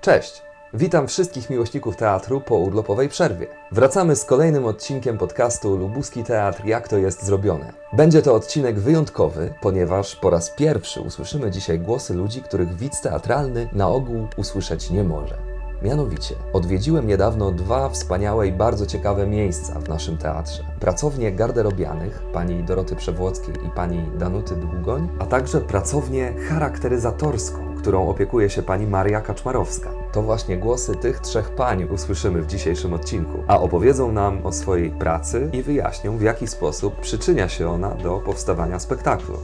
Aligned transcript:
Cześć! 0.00 0.42
Witam 0.74 1.08
wszystkich 1.08 1.50
miłośników 1.50 1.96
teatru 1.96 2.40
po 2.40 2.54
urlopowej 2.56 3.08
przerwie. 3.08 3.46
Wracamy 3.72 4.16
z 4.16 4.24
kolejnym 4.24 4.66
odcinkiem 4.66 5.18
podcastu 5.18 5.76
Lubuski 5.76 6.24
Teatr 6.24 6.64
Jak 6.64 6.88
to 6.88 6.98
jest 6.98 7.24
zrobione. 7.24 7.72
Będzie 7.92 8.22
to 8.22 8.34
odcinek 8.34 8.78
wyjątkowy, 8.78 9.54
ponieważ 9.60 10.16
po 10.16 10.30
raz 10.30 10.50
pierwszy 10.50 11.00
usłyszymy 11.00 11.50
dzisiaj 11.50 11.78
głosy 11.78 12.14
ludzi, 12.14 12.42
których 12.42 12.76
widz 12.76 13.00
teatralny 13.00 13.68
na 13.72 13.88
ogół 13.88 14.28
usłyszeć 14.36 14.90
nie 14.90 15.04
może. 15.04 15.38
Mianowicie, 15.82 16.34
odwiedziłem 16.52 17.06
niedawno 17.06 17.52
dwa 17.52 17.88
wspaniałe 17.88 18.48
i 18.48 18.52
bardzo 18.52 18.86
ciekawe 18.86 19.26
miejsca 19.26 19.80
w 19.80 19.88
naszym 19.88 20.18
teatrze. 20.18 20.62
Pracownię 20.80 21.32
garderobianych 21.32 22.22
pani 22.32 22.64
Doroty 22.64 22.96
Przewłockiej 22.96 23.54
i 23.54 23.70
pani 23.70 24.10
Danuty 24.18 24.56
Długoń, 24.56 25.08
a 25.18 25.26
także 25.26 25.60
pracownię 25.60 26.32
charakteryzatorską, 26.48 27.69
którą 27.80 28.08
opiekuje 28.08 28.50
się 28.50 28.62
pani 28.62 28.86
Maria 28.86 29.20
Kaczmarowska. 29.20 29.90
To 30.12 30.22
właśnie 30.22 30.58
głosy 30.58 30.94
tych 30.94 31.20
trzech 31.20 31.50
pań 31.50 31.84
usłyszymy 31.84 32.42
w 32.42 32.46
dzisiejszym 32.46 32.92
odcinku, 32.92 33.38
a 33.48 33.60
opowiedzą 33.60 34.12
nam 34.12 34.46
o 34.46 34.52
swojej 34.52 34.90
pracy 34.90 35.50
i 35.52 35.62
wyjaśnią, 35.62 36.16
w 36.16 36.22
jaki 36.22 36.46
sposób 36.46 37.00
przyczynia 37.00 37.48
się 37.48 37.70
ona 37.70 37.90
do 37.90 38.18
powstawania 38.18 38.78
spektaklu. 38.78 39.38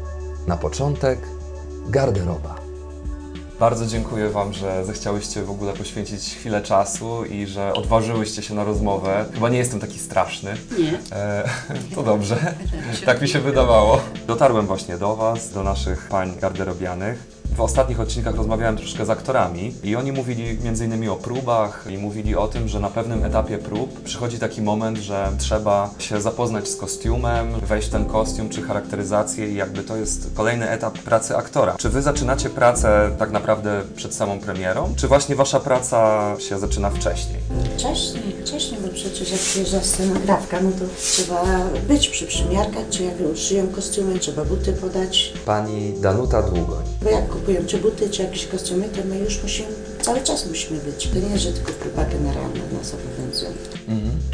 Na 0.46 0.56
początek 0.56 1.18
garderoba. 1.88 2.66
Bardzo 3.60 3.86
dziękuję 3.86 4.28
Wam, 4.28 4.52
że 4.52 4.84
zechciałyście 4.84 5.42
w 5.42 5.50
ogóle 5.50 5.72
poświęcić 5.72 6.34
chwilę 6.34 6.62
czasu 6.62 7.24
i 7.24 7.46
że 7.46 7.72
odważyłyście 7.72 8.42
się 8.42 8.55
na 8.55 8.64
rozmowę. 8.64 9.24
Chyba 9.34 9.48
nie 9.48 9.58
jestem 9.58 9.80
taki 9.80 9.98
straszny. 9.98 10.55
Nie. 10.78 10.98
E, 11.12 11.48
to 11.94 12.02
dobrze. 12.02 12.55
tak 13.06 13.22
mi 13.22 13.28
się 13.28 13.41
wydawało. 13.41 14.00
Dotarłem 14.27 14.66
właśnie 14.66 14.98
do 14.98 15.16
Was, 15.16 15.50
do 15.50 15.62
naszych 15.62 16.08
pań 16.08 16.32
garderobianych. 16.41 17.35
W 17.56 17.60
ostatnich 17.60 18.01
odcinkach 18.01 18.34
rozmawiałem 18.34 18.77
troszkę 18.77 19.06
z 19.06 19.10
aktorami 19.10 19.74
i 19.84 19.97
oni 19.97 20.12
mówili 20.12 20.59
m.in. 20.64 21.09
o 21.09 21.16
próbach 21.16 21.84
i 21.91 21.98
mówili 21.98 22.36
o 22.36 22.48
tym, 22.48 22.69
że 22.69 22.80
na 22.80 22.91
pewnym 22.91 23.25
etapie 23.25 23.58
prób 23.58 24.03
przychodzi 24.03 24.39
taki 24.39 24.62
moment, 24.62 24.98
że 24.98 25.33
trzeba 25.39 25.91
się 25.98 26.20
zapoznać 26.20 26.69
z 26.69 26.77
kostiumem, 26.77 27.61
wejść 27.61 27.89
w 27.89 27.91
ten 27.91 28.05
kostium 28.05 28.48
czy 28.48 28.62
charakteryzację 28.62 29.48
i 29.48 29.55
jakby 29.55 29.83
to 29.83 29.97
jest 29.97 30.30
kolejny 30.34 30.70
etap 30.70 30.98
pracy 30.98 31.36
aktora. 31.36 31.75
Czy 31.78 31.89
Wy 31.89 32.03
zaczynacie 32.03 32.50
pracę 32.50 33.11
tak 33.19 33.30
naprawdę 33.30 33.83
przed 33.97 34.14
samą 34.14 34.41
premierą, 34.41 34.95
czy 34.97 35.08
właśnie 35.08 35.36
Wasza 35.36 35.61
praca 35.61 36.33
się 36.39 36.58
zaczyna 36.58 36.91
wcześniej? 36.91 37.39
Wcześniej, 37.77 38.36
wcześniej, 38.56 38.80
bo 38.80 38.88
przecież 38.88 39.30
jak 39.30 39.40
przyjeżdża 39.40 39.80
scenografka, 39.80 40.60
no 40.60 40.70
to 40.70 40.84
trzeba 41.00 41.44
być 41.88 42.08
przy 42.08 42.26
przymiarkach, 42.26 42.88
czy 42.90 43.04
jak 43.04 43.20
już 43.20 43.38
szyją 43.40 43.66
kostiumy, 43.66 44.18
trzeba 44.18 44.44
buty 44.44 44.72
podać. 44.72 45.32
Pani 45.46 45.92
Danuta 46.00 46.42
Długoń. 46.42 46.84
Bo 47.02 47.10
jak 47.10 47.28
kupują 47.28 47.66
czy 47.66 47.78
buty, 47.78 48.10
czy 48.10 48.22
jakieś 48.22 48.46
kostiumy, 48.46 48.88
to 48.88 49.08
my 49.08 49.18
już 49.18 49.42
musimy, 49.42 49.68
cały 50.02 50.20
czas 50.20 50.46
musimy 50.46 50.80
być. 50.80 51.08
To 51.08 51.28
nie, 51.30 51.38
że 51.38 51.52
tylko 51.52 51.72
próba 51.72 52.04
generalna 52.04 52.64
nas 52.78 52.94
obowiązuje. 52.94 53.50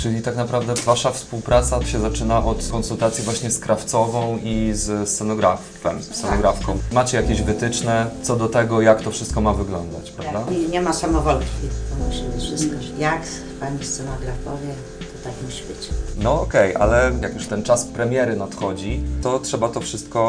Czyli 0.02 0.22
tak 0.22 0.36
naprawdę 0.36 0.74
Wasza 0.74 1.10
współpraca 1.10 1.86
się 1.86 2.00
zaczyna 2.00 2.44
od 2.44 2.68
konsultacji 2.70 3.24
właśnie 3.24 3.50
z 3.50 3.58
krawcową 3.58 4.38
i 4.42 4.70
z 4.74 5.08
scenografem, 5.08 6.02
scenografką. 6.02 6.78
Macie 6.92 7.16
jakieś 7.16 7.42
wytyczne 7.42 8.10
co 8.22 8.36
do 8.36 8.48
tego, 8.48 8.80
jak 8.80 9.02
to 9.02 9.10
wszystko 9.10 9.40
ma 9.40 9.52
wyglądać, 9.54 10.10
prawda? 10.10 10.50
Nie, 10.50 10.68
nie 10.68 10.80
ma 10.80 10.92
samowolki, 10.92 11.46
to 11.90 12.06
musi 12.06 12.22
być 12.22 12.44
wszystko. 12.44 12.76
Jak 12.98 13.22
pani 13.60 13.84
scenograf 13.84 14.36
powie, 14.44 14.74
to 15.22 15.28
tak 15.28 15.42
musi 15.44 15.64
być. 15.64 15.88
No 16.22 16.40
okej, 16.40 16.76
ale 16.76 17.12
jak 17.22 17.34
już 17.34 17.46
ten 17.46 17.62
czas 17.62 17.84
premiery 17.84 18.36
nadchodzi, 18.36 19.00
to 19.22 19.38
trzeba 19.38 19.68
to 19.68 19.80
wszystko 19.80 20.22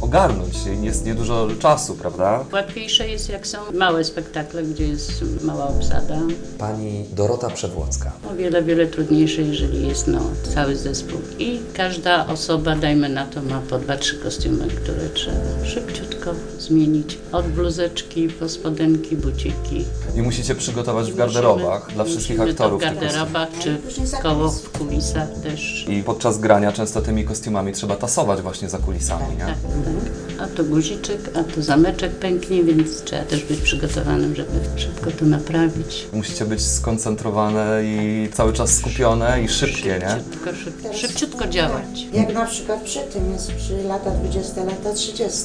ogarnąć. 0.00 0.54
Jest 0.80 1.04
niedużo 1.06 1.48
czasu, 1.58 1.94
prawda? 1.94 2.44
Łatwiejsze 2.52 3.08
jest 3.08 3.28
jak 3.28 3.46
są 3.46 3.58
małe 3.74 4.04
spektakle, 4.04 4.62
gdzie 4.62 4.88
jest 4.88 5.24
mała 5.42 5.68
obsada. 5.68 6.18
Pani 6.58 7.04
Dorota 7.12 7.50
Przewłocka. 7.50 8.12
O 8.32 8.34
wiele, 8.34 8.62
wiele 8.62 8.86
trudniejsze, 8.86 9.42
jeżeli 9.42 9.88
jest 9.88 10.06
no, 10.06 10.20
cały 10.54 10.76
zespół. 10.76 11.20
I 11.38 11.60
każda 11.74 12.26
osoba, 12.26 12.76
dajmy 12.76 13.08
na 13.08 13.26
to, 13.26 13.42
ma 13.42 13.60
po 13.70 13.78
dwa, 13.78 13.96
trzy 13.96 14.18
kostiumy, 14.18 14.68
które 14.68 15.08
trzeba 15.14 15.64
szybciutko 15.64 16.30
zmienić. 16.58 17.18
Od 17.32 17.46
bluzeczki 17.46 18.28
po 18.28 18.48
spodenki, 18.48 19.16
buciki. 19.16 19.84
I 20.16 20.22
musicie 20.22 20.54
przygotować 20.54 21.12
w 21.12 21.16
garderobach 21.16 21.80
Musimy- 21.80 21.94
dla 21.94 22.04
wszystkich 22.04 22.40
aktorów. 22.40 22.82
To 22.82 22.90
w 22.90 22.94
garderobach, 22.94 23.48
czy 23.62 23.78
koło 24.22 24.39
w 24.48 24.70
kulisach 24.78 25.28
też. 25.42 25.86
I 25.88 26.02
podczas 26.02 26.38
grania 26.38 26.72
często 26.72 27.00
tymi 27.02 27.24
kostiumami 27.24 27.72
trzeba 27.72 27.96
tasować 27.96 28.40
właśnie 28.42 28.68
za 28.68 28.78
kulisami, 28.78 29.32
nie? 29.36 29.38
Tak, 29.44 29.56
tak. 29.62 30.40
A 30.40 30.46
to 30.56 30.64
guziczek, 30.64 31.30
a 31.34 31.44
to 31.54 31.62
zameczek 31.62 32.12
pęknie, 32.12 32.64
więc 32.64 33.02
trzeba 33.02 33.22
też 33.22 33.44
być 33.44 33.60
przygotowanym, 33.60 34.34
żeby 34.36 34.50
szybko 34.76 35.10
to 35.10 35.24
naprawić. 35.24 36.06
Musicie 36.12 36.44
być 36.44 36.62
skoncentrowane 36.66 37.84
i 37.84 38.28
cały 38.34 38.52
czas 38.52 38.72
skupione 38.74 39.42
i 39.42 39.48
szybkie, 39.48 40.00
nie? 40.02 40.10
Szybciutko, 40.10 40.54
szyb, 40.54 40.94
szybciutko 40.94 41.46
działać. 41.46 42.06
Jak 42.12 42.34
na 42.34 42.46
przykład 42.46 42.82
przy 42.82 42.98
tym 43.12 43.32
jest 43.32 43.52
przy 43.52 43.82
lata 43.82 44.10
20, 44.10 44.64
lata 44.64 44.92
30. 44.94 45.40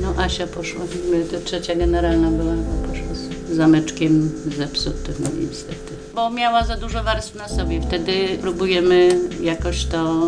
No 0.00 0.14
Asia 0.22 0.46
poszła, 0.46 0.80
my- 1.10 1.24
to 1.24 1.40
trzecia 1.44 1.74
generalna 1.76 2.30
była, 2.30 2.52
bo 2.54 2.88
poszła 2.88 3.14
z 3.14 3.56
zameczkiem 3.56 4.30
zepsutym, 4.58 5.14
no 5.20 5.28
niestety. 5.40 5.91
Bo 6.14 6.30
miała 6.30 6.64
za 6.64 6.76
dużo 6.76 7.02
warstw 7.02 7.34
na 7.34 7.48
sobie, 7.48 7.80
wtedy 7.80 8.38
próbujemy 8.40 9.18
jakoś 9.40 9.84
to 9.84 10.22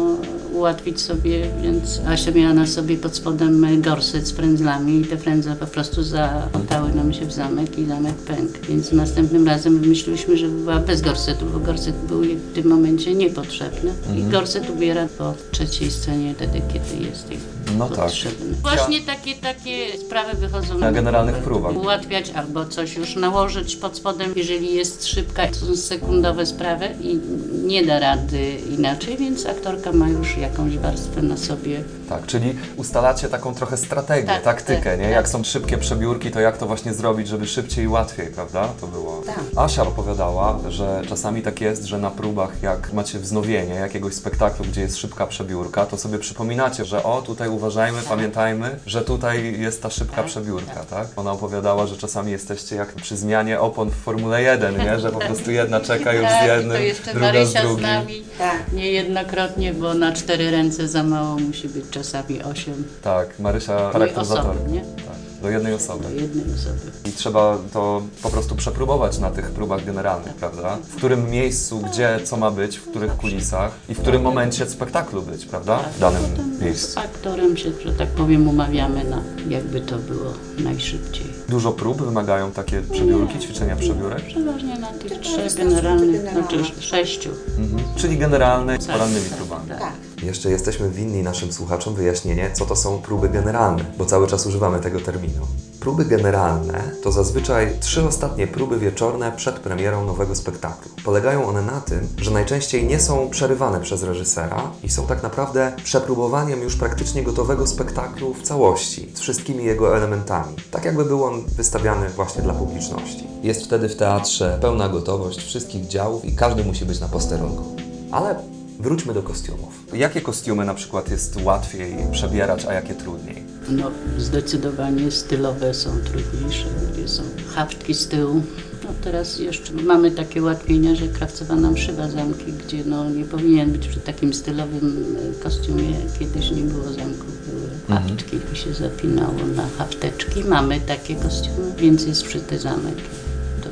ułatwić 0.55 1.01
sobie, 1.01 1.47
więc 1.63 2.01
Asia 2.09 2.31
miała 2.31 2.55
na 2.55 2.67
sobie 2.67 2.97
pod 2.97 3.17
spodem 3.17 3.83
gorset 3.83 4.27
z 4.29 4.33
frędzlami 4.33 5.01
i 5.01 5.05
te 5.05 5.17
frędzle 5.17 5.57
po 5.57 5.67
prostu 5.67 6.03
zamotały 6.03 6.93
nam 6.95 7.13
się 7.13 7.27
w 7.27 7.33
zamek 7.33 7.79
i 7.79 7.87
zamek 7.87 8.15
pękł. 8.15 8.59
Więc 8.69 8.93
następnym 8.93 9.47
razem 9.47 9.81
wymyśliłyśmy, 9.81 10.37
że 10.37 10.49
była 10.49 10.77
bez 10.81 11.01
gorsetu, 11.03 11.47
bo 11.53 11.59
gorset 11.59 11.95
był 11.97 12.25
jej 12.25 12.37
w 12.37 12.53
tym 12.55 12.69
momencie 12.69 13.15
niepotrzebny. 13.15 13.93
I 14.19 14.23
gorset 14.23 14.71
ubiera 14.71 15.09
po 15.19 15.35
trzeciej 15.51 15.91
scenie 15.91 16.35
wtedy, 16.35 16.61
kiedy 16.73 17.05
jest 17.09 17.31
jej 17.31 17.39
No 17.79 17.89
tak. 17.89 17.99
potrzebny. 17.99 18.55
Właśnie 18.63 19.01
takie, 19.01 19.35
takie 19.35 19.99
sprawy 19.99 20.37
wychodzą 20.37 20.79
Na 20.79 20.93
generalnych 20.93 21.37
próbach. 21.37 21.77
Ułatwiać 21.77 22.31
albo 22.31 22.65
coś 22.65 22.97
już 22.97 23.17
nałożyć 23.17 23.77
pod 23.77 23.97
spodem, 23.97 24.33
jeżeli 24.37 24.75
jest 24.75 25.07
szybka, 25.07 25.47
to 25.47 25.55
są 25.67 25.77
sekundowe 25.77 26.47
sprawy 26.47 26.89
i 27.03 27.21
nie 27.65 27.85
da 27.85 27.99
rady 27.99 28.57
inaczej, 28.79 29.17
więc 29.17 29.47
aktorka 29.47 29.93
ma 29.93 30.09
już 30.09 30.37
jakąś 30.37 30.79
warstwę 30.79 31.23
na 31.23 31.37
sobie. 31.37 31.85
Tak, 32.09 32.27
czyli 32.27 32.55
ustalacie 32.77 33.29
taką 33.29 33.55
trochę 33.55 33.77
strategię, 33.77 34.27
Tak, 34.27 34.43
taktykę, 34.43 34.83
tak, 34.91 34.99
nie? 34.99 35.05
tak. 35.05 35.13
Jak 35.15 35.29
są 35.29 35.45
szybkie 35.45 35.79
przebiórki, 35.79 36.31
to 36.31 36.41
jak 36.41 36.59
to 36.59 36.67
właśnie 36.67 36.95
zrobić, 36.95 37.29
żeby 37.29 37.47
szybciej 37.47 37.85
i 37.85 37.89
łatwiej, 37.89 38.27
prawda? 38.27 38.69
To 38.81 38.87
było. 38.87 39.23
Tak. 39.27 39.41
Asia 39.57 39.83
opowiadała, 39.83 40.59
że 40.69 41.03
czasami 41.09 41.43
tak 41.43 41.61
jest, 41.61 41.85
że 41.85 41.99
na 41.99 42.11
próbach, 42.11 42.63
jak 42.63 42.93
macie 42.93 43.19
wznowienie 43.19 43.75
jakiegoś 43.75 44.15
spektaklu, 44.15 44.65
gdzie 44.65 44.81
jest 44.81 44.97
szybka 44.97 45.27
przebiórka, 45.27 45.87
to 45.87 45.97
sobie 45.99 46.19
przypominacie, 46.19 46.85
że 46.85 47.03
o, 47.03 47.23
tutaj 47.23 47.49
uważajmy, 47.49 47.99
pamiętajmy, 48.09 48.79
że 48.87 49.03
tutaj 49.03 49.61
jest 49.61 49.83
ta 49.83 49.91
szybka 49.91 50.23
przebiórka, 50.23 50.85
tak? 50.91 51.09
Ona 51.17 51.33
opowiadała, 51.33 51.87
że 51.87 51.97
czasami 51.97 52.33
jesteście 52.33 52.77
jak 52.77 52.93
przy 52.93 53.17
zmianie 53.17 53.61
opon 53.61 53.91
w 53.91 53.95
Formule 53.95 54.43
1, 54.43 54.79
nie? 54.79 55.01
Że 55.01 55.11
po 55.13 55.19
prostu 55.19 55.51
jedna 55.51 55.81
czeka 55.81 56.13
już 56.13 56.27
z 56.27 56.31
Tak, 56.33 56.45
i 56.45 56.47
jednym, 56.49 56.77
to 56.77 56.83
jeszcze 56.83 57.11
druga 57.13 57.27
z 57.31 57.33
Marysia 57.35 57.61
z 57.61 57.63
drugim. 57.63 57.83
nami 57.83 58.23
Tak. 58.39 58.73
niejednokrotnie, 58.73 59.75
bo 59.75 59.95
na 59.95 60.13
cztery 60.13 60.51
ręce 60.51 60.89
za 60.89 61.03
mało 61.03 61.37
musi 61.39 61.69
być 61.69 61.85
czasami 61.95 62.43
osiem. 62.43 62.85
Tak, 63.03 63.39
Marysia 63.39 63.77
Do 63.77 63.91
charakteryzator. 63.93 64.51
osoby, 64.51 64.73
nie? 64.73 64.81
Tak, 64.81 65.43
do 65.43 65.51
jednej 65.51 65.75
osoby. 65.75 66.05
Do 66.05 66.11
jednej 66.11 66.45
osoby. 66.55 66.81
I 67.05 67.13
trzeba 67.13 67.59
to 67.73 68.03
po 68.23 68.31
prostu 68.31 68.55
przepróbować 68.57 69.19
na 69.19 69.31
tych 69.31 69.51
próbach 69.51 69.85
generalnych, 69.85 70.35
prawda? 70.35 70.79
W 70.93 70.97
którym 70.97 71.31
miejscu, 71.31 71.79
gdzie, 71.81 72.21
co 72.25 72.37
ma 72.37 72.51
być, 72.51 72.77
w 72.79 72.91
których 72.91 73.17
kulisach 73.17 73.71
i 73.89 73.95
w 73.95 74.01
którym 74.01 74.23
momencie 74.23 74.67
spektaklu 74.67 75.23
być, 75.23 75.47
prawda? 75.47 75.79
W 75.97 75.99
danym 76.01 76.23
Potem 76.23 76.57
z 76.57 76.61
miejscu. 76.61 77.01
aktorem 77.01 77.57
się, 77.57 77.71
że 77.85 77.93
tak 77.93 78.09
powiem, 78.09 78.49
umawiamy 78.49 79.05
na 79.05 79.23
jakby 79.49 79.81
to 79.81 79.99
było 79.99 80.33
najszybciej. 80.59 81.27
Dużo 81.49 81.73
prób 81.73 82.03
wymagają 82.03 82.53
takie 82.53 82.83
przebiórki, 82.83 83.39
ćwiczenia 83.39 83.77
przebiórek, 83.77 84.27
Przeważnie 84.27 84.79
na 84.79 84.93
tych 84.93 85.21
trzech 85.21 85.55
generalnych, 85.55 86.31
znaczy 86.31 86.57
sześciu. 86.81 87.31
mhm. 87.59 87.83
czyli 87.97 88.19
generalne 88.19 88.81
z 88.81 88.87
porannymi 88.87 89.27
próbami. 89.37 89.69
Tak. 89.69 89.93
Jeszcze 90.25 90.51
jesteśmy 90.51 90.91
winni 90.91 91.23
naszym 91.23 91.53
słuchaczom 91.53 91.95
wyjaśnienie, 91.95 92.51
co 92.53 92.67
to 92.67 92.77
są 92.77 92.99
próby 92.99 93.29
generalne, 93.29 93.85
bo 93.99 94.07
cały 94.07 94.27
czas 94.27 94.47
używamy 94.47 94.81
tego 94.81 95.01
terminu. 95.01 95.47
Próby 95.81 96.05
generalne 96.05 96.91
to 97.03 97.13
zazwyczaj 97.13 97.79
trzy 97.81 98.07
ostatnie 98.07 98.47
próby 98.47 98.79
wieczorne 98.79 99.33
przed 99.33 99.59
premierą 99.59 100.07
nowego 100.07 100.35
spektaklu. 100.35 100.91
Polegają 101.05 101.47
one 101.47 101.63
na 101.63 101.81
tym, 101.81 102.09
że 102.17 102.31
najczęściej 102.31 102.87
nie 102.87 103.01
są 103.01 103.31
przerywane 103.31 103.81
przez 103.81 104.03
reżysera 104.03 104.71
i 104.83 104.89
są 104.89 105.07
tak 105.07 105.23
naprawdę 105.23 105.73
przepróbowaniem 105.85 106.63
już 106.63 106.77
praktycznie 106.77 107.23
gotowego 107.23 107.67
spektaklu 107.67 108.35
w 108.35 108.43
całości, 108.43 109.13
z 109.15 109.21
wszystkimi 109.21 109.65
jego 109.65 109.97
elementami. 109.97 110.57
Tak 110.71 110.85
jakby 110.85 111.05
był 111.05 111.25
on 111.25 111.45
wystawiany 111.57 112.09
właśnie 112.09 112.43
dla 112.43 112.55
publiczności. 112.55 113.27
Jest 113.43 113.65
wtedy 113.65 113.89
w 113.89 113.97
teatrze 113.97 114.59
pełna 114.61 114.89
gotowość 114.89 115.39
wszystkich 115.39 115.87
działów 115.87 116.25
i 116.25 116.37
każdy 116.37 116.65
musi 116.65 116.85
być 116.85 117.01
na 117.01 117.09
posterunku. 117.09 117.77
Ale 118.13 118.54
wróćmy 118.81 119.15
do 119.15 119.23
kostiumów. 119.23 119.85
Jakie 119.95 120.21
kostiumy 120.21 120.65
na 120.65 120.75
przykład 120.75 121.11
jest 121.11 121.43
łatwiej 121.43 121.97
przebierać, 122.13 122.65
a 122.65 122.73
jakie 122.73 122.95
trudniej? 122.95 123.43
No, 123.69 123.91
zdecydowanie 124.19 125.11
stylowe 125.11 125.75
są 125.75 125.91
trudniejsze, 126.05 126.67
gdzie 126.93 127.09
są 127.09 127.23
haftki 127.55 127.95
z 127.95 128.09
tyłu, 128.09 128.43
No 128.85 128.91
teraz 129.05 129.39
jeszcze 129.39 129.73
mamy 129.73 130.11
takie 130.11 130.43
ułatwienia, 130.43 130.95
że 130.95 131.09
krawcowa 131.09 131.55
nam 131.57 131.77
szywa 131.77 132.09
zamki, 132.09 132.53
gdzie 132.53 132.85
no 132.85 133.11
nie 133.11 133.25
powinien 133.25 133.73
być 133.73 133.89
przy 133.89 134.01
takim 134.01 134.35
stylowym 134.35 135.17
e, 135.39 135.43
kostiumie. 135.43 135.95
Kiedyś 136.19 136.51
nie 136.51 136.63
było 136.63 136.85
zamków, 136.85 137.49
były 137.49 137.71
haftki 137.89 138.37
i 138.53 138.57
się 138.57 138.75
zapinało 138.75 139.47
na 139.57 139.69
hafteczki. 139.79 140.45
Mamy 140.45 140.81
takie 140.81 141.15
kostiumy, 141.15 141.73
więc 141.79 142.07
jest 142.07 142.23
wszyty 142.23 142.59
zamek 142.59 142.95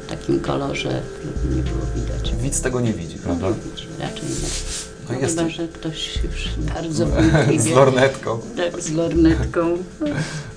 w 0.03 0.07
takim 0.07 0.41
kolorze, 0.41 1.03
żeby 1.25 1.57
nie 1.57 1.63
było 1.63 1.87
widać. 1.97 2.35
Widz 2.43 2.61
tego 2.61 2.81
nie 2.81 2.93
widzi, 2.93 3.19
prawda? 3.19 3.47
Raczej 4.01 4.29
nie. 4.29 4.92
To 5.13 5.21
No 5.21 5.27
jest- 5.27 5.39
chyba, 5.39 5.51
że 5.51 5.69
ktoś 5.69 6.19
już 6.25 6.49
bardzo 6.75 7.07
Z 7.07 7.11
wnikliwie. 7.11 7.75
lornetką. 7.75 8.39
Tak, 8.57 8.83
z 8.83 8.91
lornetką. 8.93 9.61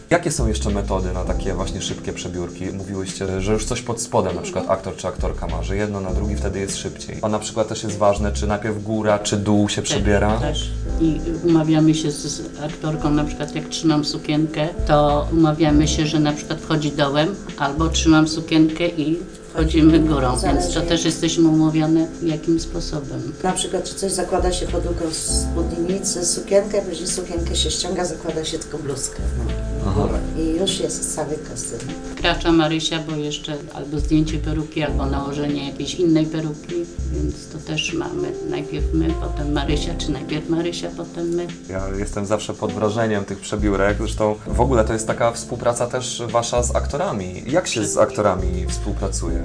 Jakie 0.09 0.31
są 0.31 0.47
jeszcze 0.47 0.69
metody 0.69 1.13
na 1.13 1.23
takie 1.23 1.53
właśnie 1.53 1.81
szybkie 1.81 2.13
przebiórki? 2.13 2.65
Mówiłyście, 2.65 3.41
że 3.41 3.53
już 3.53 3.65
coś 3.65 3.81
pod 3.81 4.01
spodem, 4.01 4.35
na 4.35 4.41
przykład 4.41 4.65
aktor 4.69 4.95
czy 4.95 5.07
aktorka 5.07 5.47
ma, 5.47 5.63
że 5.63 5.75
jedno 5.77 6.01
na 6.01 6.11
drugi 6.13 6.35
wtedy 6.35 6.59
jest 6.59 6.77
szybciej. 6.77 7.17
A 7.21 7.29
na 7.29 7.39
przykład 7.39 7.67
też 7.67 7.83
jest 7.83 7.97
ważne, 7.97 8.31
czy 8.31 8.47
najpierw 8.47 8.83
góra, 8.83 9.19
czy 9.19 9.37
dół 9.37 9.69
się 9.69 9.81
przebiera. 9.81 10.37
Też. 10.39 10.69
I 11.01 11.19
umawiamy 11.43 11.95
się 11.95 12.11
z, 12.11 12.15
z 12.25 12.41
aktorką, 12.63 13.09
na 13.11 13.23
przykład 13.23 13.55
jak 13.55 13.69
trzymam 13.69 14.05
sukienkę, 14.05 14.67
to 14.87 15.27
umawiamy 15.31 15.87
się, 15.87 16.05
że 16.07 16.19
na 16.19 16.33
przykład 16.33 16.59
wchodzi 16.61 16.91
dołem, 16.91 17.35
albo 17.57 17.89
trzymam 17.89 18.27
sukienkę 18.27 18.87
i 18.87 19.19
wchodzimy 19.55 19.99
górą, 19.99 20.39
więc 20.43 20.65
to 20.65 20.71
Zależy. 20.71 20.81
też 20.89 21.05
jesteśmy 21.05 21.49
umówione 21.49 22.07
jakim 22.23 22.59
sposobem. 22.59 23.33
Na 23.43 23.51
przykład, 23.51 23.83
czy 23.83 23.95
coś 23.95 24.11
zakłada 24.11 24.51
się 24.51 24.65
pod 24.67 24.85
łuką 24.85 25.05
spódnicy, 25.11 26.25
sukienkę, 26.25 26.81
później 26.81 27.07
sukienkę 27.07 27.55
się 27.55 27.71
ściąga, 27.71 28.05
zakłada 28.05 28.45
się 28.45 28.59
tylko 28.59 28.77
bluzkę. 28.77 29.19
No. 29.37 29.74
Aha. 29.87 30.07
I 30.37 30.59
już 30.59 30.79
jest 30.79 31.15
cały 31.15 31.35
kostium. 31.49 31.79
Wkracza 32.11 32.51
Marysia, 32.51 32.99
bo 33.09 33.15
jeszcze 33.15 33.57
albo 33.73 33.99
zdjęcie 33.99 34.37
peruki, 34.37 34.83
albo 34.83 35.05
nałożenie 35.05 35.67
jakiejś 35.67 35.95
innej 35.95 36.25
peruki, 36.25 36.75
więc 37.13 37.47
to 37.47 37.57
też 37.57 37.93
mamy. 37.93 38.31
Najpierw 38.49 38.85
my, 38.93 39.13
potem 39.21 39.51
Marysia, 39.51 39.93
czy 39.97 40.11
najpierw 40.11 40.49
Marysia, 40.49 40.89
potem 40.97 41.27
my. 41.29 41.47
Ja 41.69 41.89
jestem 41.97 42.25
zawsze 42.25 42.53
pod 42.53 42.71
wrażeniem 42.71 43.25
tych 43.25 43.39
przebiórek. 43.39 43.97
Zresztą 43.97 44.35
w 44.47 44.61
ogóle 44.61 44.85
to 44.85 44.93
jest 44.93 45.07
taka 45.07 45.31
współpraca 45.31 45.87
też 45.87 46.23
wasza 46.27 46.63
z 46.63 46.75
aktorami. 46.75 47.43
Jak 47.47 47.67
się 47.67 47.85
z 47.85 47.97
aktorami 47.97 48.65
współpracuje? 48.69 49.43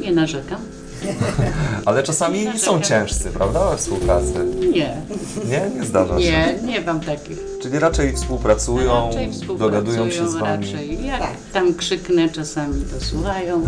Nie 0.00 0.12
narzekam. 0.12 0.60
Ale 1.86 2.02
czasami 2.02 2.58
są 2.58 2.80
ciężcy, 2.80 3.30
prawda? 3.30 3.70
we 3.70 3.76
Współpracy. 3.76 4.32
Nie, 4.60 4.96
Nie? 5.44 5.70
Nie 5.78 5.84
zdarza 5.84 6.20
się. 6.20 6.30
nie, 6.30 6.58
nie 6.72 6.80
mam 6.80 7.00
takich. 7.00 7.38
Czyli 7.62 7.78
raczej 7.78 8.16
współpracują, 8.16 9.06
Raczej 9.06 9.30
dogadują 9.58 10.10
się 10.10 10.28
z 10.28 10.32
współpracują, 10.32 10.44
wami. 10.44 10.72
Raczej. 10.72 11.06
Jak 11.06 11.20
Tak. 11.20 11.30
tam 11.52 11.74
krzyknę, 11.74 12.28
czasami 12.28 12.82
to 12.84 13.04
słuchają. 13.04 13.62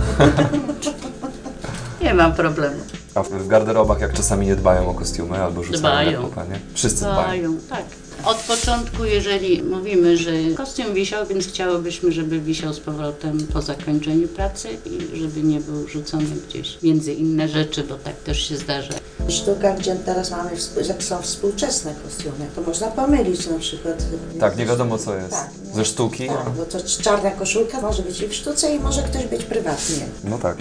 nie 2.02 2.14
mam 2.14 2.32
problemu. 2.34 2.76
A 3.14 3.22
w 3.22 3.46
garderobach 3.48 4.00
jak 4.00 4.12
czasami 4.12 4.46
nie 4.46 4.56
dbają 4.56 4.88
o 4.90 4.94
kostiumy 4.94 5.38
albo 5.38 5.62
rzucają 5.62 5.80
Dbają. 5.80 6.22
na 6.22 6.28
kupę, 6.28 6.42
nie? 6.50 6.60
Wszyscy 6.74 7.00
dbają. 7.04 7.22
Dbają, 7.22 7.56
tak. 7.70 7.84
Od 8.25 8.37
początku, 8.37 9.05
jeżeli 9.05 9.62
mówimy, 9.62 10.17
że 10.17 10.32
kostium 10.56 10.94
wisiał, 10.94 11.26
więc 11.26 11.46
chciałobyśmy, 11.46 12.12
żeby 12.12 12.40
wisiał 12.40 12.75
z 12.75 12.81
powrotem 12.81 13.46
po 13.52 13.62
zakończeniu 13.62 14.28
pracy 14.28 14.69
i 14.87 15.17
żeby 15.17 15.43
nie 15.43 15.61
był 15.61 15.88
rzucony 15.88 16.26
gdzieś 16.49 16.78
między 16.82 17.12
inne 17.12 17.49
rzeczy, 17.49 17.84
bo 17.84 17.94
tak 17.94 18.17
też 18.17 18.49
się 18.49 18.56
zdarza. 18.56 18.94
Sztuka, 19.28 19.72
gdzie 19.72 19.96
teraz 19.96 20.31
mamy, 20.31 20.50
są 20.99 21.22
współczesne 21.22 21.94
kostiumy, 22.05 22.46
to 22.55 22.62
można 22.62 22.87
pomylić 22.87 23.46
na 23.46 23.58
przykład. 23.58 24.05
Tak, 24.40 24.56
nie 24.56 24.66
wiadomo 24.66 24.99
co 24.99 25.16
jest. 25.16 25.31
Tak. 25.31 25.50
Ze 25.75 25.84
sztuki? 25.84 26.28
Tak, 26.28 26.50
bo 26.56 26.64
to 26.64 26.78
czarna 27.02 27.31
koszulka 27.31 27.81
może 27.81 28.02
być 28.02 28.20
i 28.20 28.28
w 28.28 28.34
sztuce 28.34 28.75
i 28.75 28.81
może 28.81 29.02
ktoś 29.02 29.26
być 29.26 29.44
prywatnie. 29.44 30.06
No 30.25 30.38
tak. 30.38 30.56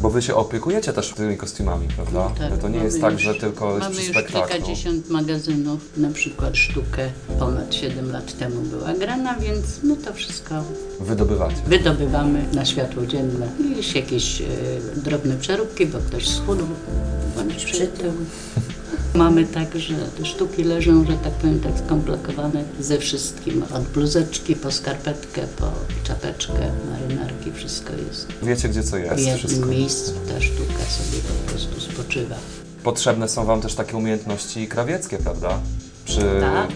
Bo 0.00 0.10
wy 0.10 0.22
się 0.22 0.34
opiekujecie 0.34 0.92
też 0.92 1.12
tymi 1.14 1.36
kostiumami, 1.36 1.88
prawda? 1.96 2.30
to 2.60 2.68
nie 2.68 2.74
mamy 2.74 2.84
jest 2.84 3.00
tak, 3.00 3.12
już- 3.12 3.22
że 3.22 3.34
tylko 3.34 3.68
jest 3.68 3.80
Mamy 3.80 3.94
przy 3.96 4.02
już 4.06 4.10
spektaklu. 4.16 4.48
kilkadziesiąt 4.48 5.10
magazynów, 5.10 5.80
na 5.96 6.10
przykład 6.10 6.56
sztukę 6.56 7.10
ponad 7.38 7.74
7 7.74 8.12
lat 8.12 8.38
temu 8.38 8.60
była 8.62 8.92
grana, 8.94 9.34
więc 9.34 9.82
my 9.82 9.96
to 9.96 10.12
wszystko 10.14 10.54
Wydobywacie. 11.00 11.56
wydobywamy 11.66 12.44
na 12.54 12.64
światło 12.64 13.06
dzienne. 13.06 13.48
Jakieś, 13.70 13.94
jakieś 13.94 14.40
e, 14.40 14.44
drobne 14.96 15.36
przeróbki, 15.36 15.86
bo 15.86 15.98
ktoś 15.98 16.28
schudł, 16.28 16.66
bądź 17.36 17.64
przytył. 17.64 18.12
Mamy 19.14 19.46
tak, 19.46 19.78
że 19.78 19.94
te 19.94 20.24
sztuki 20.24 20.64
leżą, 20.64 21.04
że 21.04 21.12
tak 21.12 21.32
powiem, 21.32 21.60
tak 21.60 21.72
skomplikowane 21.86 22.64
ze 22.80 22.98
wszystkim. 22.98 23.62
Od 23.74 23.82
bluzeczki 23.82 24.56
po 24.56 24.70
skarpetkę, 24.70 25.42
po 25.56 25.66
czapeczkę, 26.04 26.52
marynarki, 26.90 27.52
wszystko 27.52 27.92
jest 28.08 28.26
Wiecie 28.42 28.68
gdzie 28.68 28.82
co 28.82 28.96
w 28.96 29.00
jest, 29.00 29.18
jednym 29.18 29.38
wszystko. 29.38 29.66
miejscu. 29.66 30.12
Ta 30.28 30.40
sztuka 30.40 30.84
sobie 30.90 31.18
po 31.28 31.50
prostu 31.50 31.80
spoczywa. 31.80 32.34
Potrzebne 32.84 33.28
są 33.28 33.44
wam 33.44 33.60
też 33.60 33.74
takie 33.74 33.96
umiejętności 33.96 34.68
krawieckie, 34.68 35.18
prawda? 35.18 35.58
Przy, 36.04 36.20
Tak, 36.40 36.70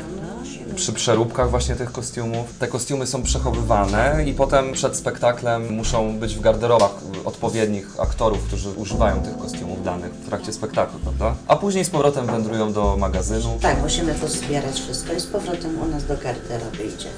przy 0.75 0.93
przeróbkach 0.93 1.51
właśnie 1.51 1.77
tych 1.77 1.93
kostiumów. 1.93 2.47
Te 2.59 2.67
kostiumy 2.67 3.07
są 3.07 3.23
przechowywane 3.23 4.25
i 4.27 4.33
potem 4.35 4.73
przed 4.73 4.97
spektaklem 4.97 5.73
muszą 5.73 6.19
być 6.19 6.35
w 6.35 6.41
garderobach 6.41 6.91
odpowiednich 7.25 8.01
aktorów, 8.01 8.39
którzy 8.47 8.71
używają 8.71 9.23
tych 9.23 9.39
kostiumów 9.39 9.85
danych 9.85 10.13
w 10.13 10.27
trakcie 10.29 10.53
spektaklu, 10.53 10.99
prawda? 10.99 11.35
A 11.49 11.57
później 11.57 11.85
z 11.85 11.91
powrotem 11.91 12.27
wędrują 12.27 12.73
do 12.73 12.97
magazynu. 12.97 13.59
Tak, 13.61 13.83
musimy 13.83 14.15
to 14.15 14.29
zbierać 14.29 14.81
wszystko 14.81 15.13
i 15.13 15.21
z 15.21 15.27
powrotem 15.27 15.83
u 15.83 15.87
nas 15.87 16.07
do 16.07 16.17
garderoby 16.17 16.85
idzie. 16.85 17.09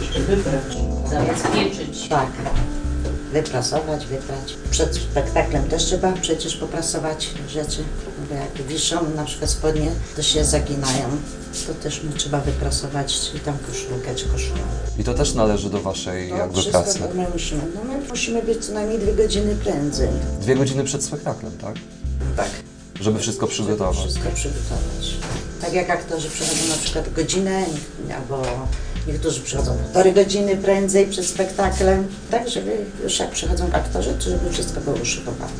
jeszcze 0.00 0.20
wybrać, 0.20 0.76
zabezpieczyć. 1.10 2.08
Tak. 2.08 2.28
Wyprasować, 3.32 4.06
wyprać. 4.06 4.56
Przed 4.70 4.96
spektaklem 4.96 5.68
też 5.68 5.84
trzeba 5.84 6.12
przecież 6.12 6.56
poprasować 6.56 7.30
rzeczy. 7.48 7.84
Bo 8.28 8.34
jak 8.34 8.66
wiszą 8.68 9.10
na 9.16 9.24
przykład 9.24 9.50
spodnie, 9.50 9.90
to 10.16 10.22
się 10.22 10.44
zaginają. 10.44 11.08
To 11.66 11.74
też 11.74 12.02
mu 12.02 12.12
trzeba 12.12 12.40
wyprasować, 12.40 13.20
czy 13.20 13.38
tam 13.38 13.58
koszulkę, 13.66 14.14
czy 14.14 14.24
koszulę. 14.28 14.60
I 14.98 15.04
to 15.04 15.14
też 15.14 15.34
należy 15.34 15.70
do 15.70 15.80
waszej 15.80 16.30
No, 16.30 16.36
jakby 16.36 16.54
wszystko 16.60 16.82
pracy. 16.82 16.98
to 16.98 17.08
my 17.14 17.26
musimy. 17.32 17.60
No 17.74 17.80
my 17.84 18.08
musimy 18.08 18.42
być 18.42 18.66
co 18.66 18.72
najmniej 18.72 18.98
dwie 18.98 19.12
godziny 19.14 19.56
prędzej. 19.56 20.08
Dwie 20.40 20.56
godziny 20.56 20.84
przed 20.84 21.04
spektaklem, 21.04 21.52
tak? 21.60 21.74
Tak. 22.36 22.50
Żeby 23.00 23.18
wszystko 23.18 23.46
przygotować. 23.46 23.96
Wszystko 23.96 24.30
przygotować. 24.34 25.14
Tak 25.60 25.72
jak 25.72 25.90
aktorzy 25.90 26.30
przychodzą 26.30 26.68
na 26.68 26.76
przykład 26.82 27.12
godzinę, 27.12 27.64
albo 28.16 28.42
niektórzy 29.08 29.40
przychodzą 29.40 29.76
półtorej 29.76 30.12
godziny 30.12 30.56
prędzej 30.56 31.06
przed 31.06 31.26
spektaklem, 31.26 32.06
tak 32.30 32.48
żeby 32.50 32.76
już 33.04 33.18
jak 33.18 33.30
przychodzą 33.30 33.72
aktorzy, 33.72 34.14
to 34.14 34.30
żeby 34.30 34.50
wszystko 34.50 34.80
było 34.80 34.96
uszykowane. 34.96 35.52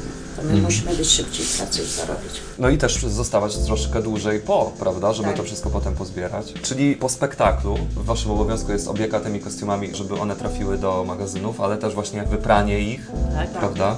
My 0.53 0.61
musimy 0.61 0.95
być 0.95 1.09
szybciej 1.09 1.47
w 1.47 1.57
pracy 1.57 1.83
i 1.83 1.87
zarobić. 1.87 2.31
No 2.59 2.69
i 2.69 2.79
też 2.79 3.05
zostawać 3.07 3.57
troszkę 3.57 4.03
dłużej 4.03 4.41
po, 4.41 4.73
prawda, 4.79 5.13
żeby 5.13 5.29
Tak. 5.29 5.37
to 5.37 5.43
wszystko 5.43 5.71
potem 5.71 5.95
pozbierać. 5.95 6.53
Czyli 6.63 6.97
po 6.97 7.09
spektaklu 7.09 7.77
w 7.77 8.05
waszym 8.05 8.31
obowiązku 8.31 8.73
jest 8.73 8.89
opieka 8.89 9.21
tymi 9.21 9.41
kostiumami, 9.41 9.95
żeby 9.95 10.15
one 10.21 10.37
trafiły 10.37 10.79
do 10.79 11.05
magazynów, 11.05 11.61
ale 11.61 11.77
też 11.77 11.95
właśnie 11.95 12.23
wypranie 12.23 12.81
ich, 12.81 13.11
Tak, 13.35 13.51
prawda? 13.51 13.97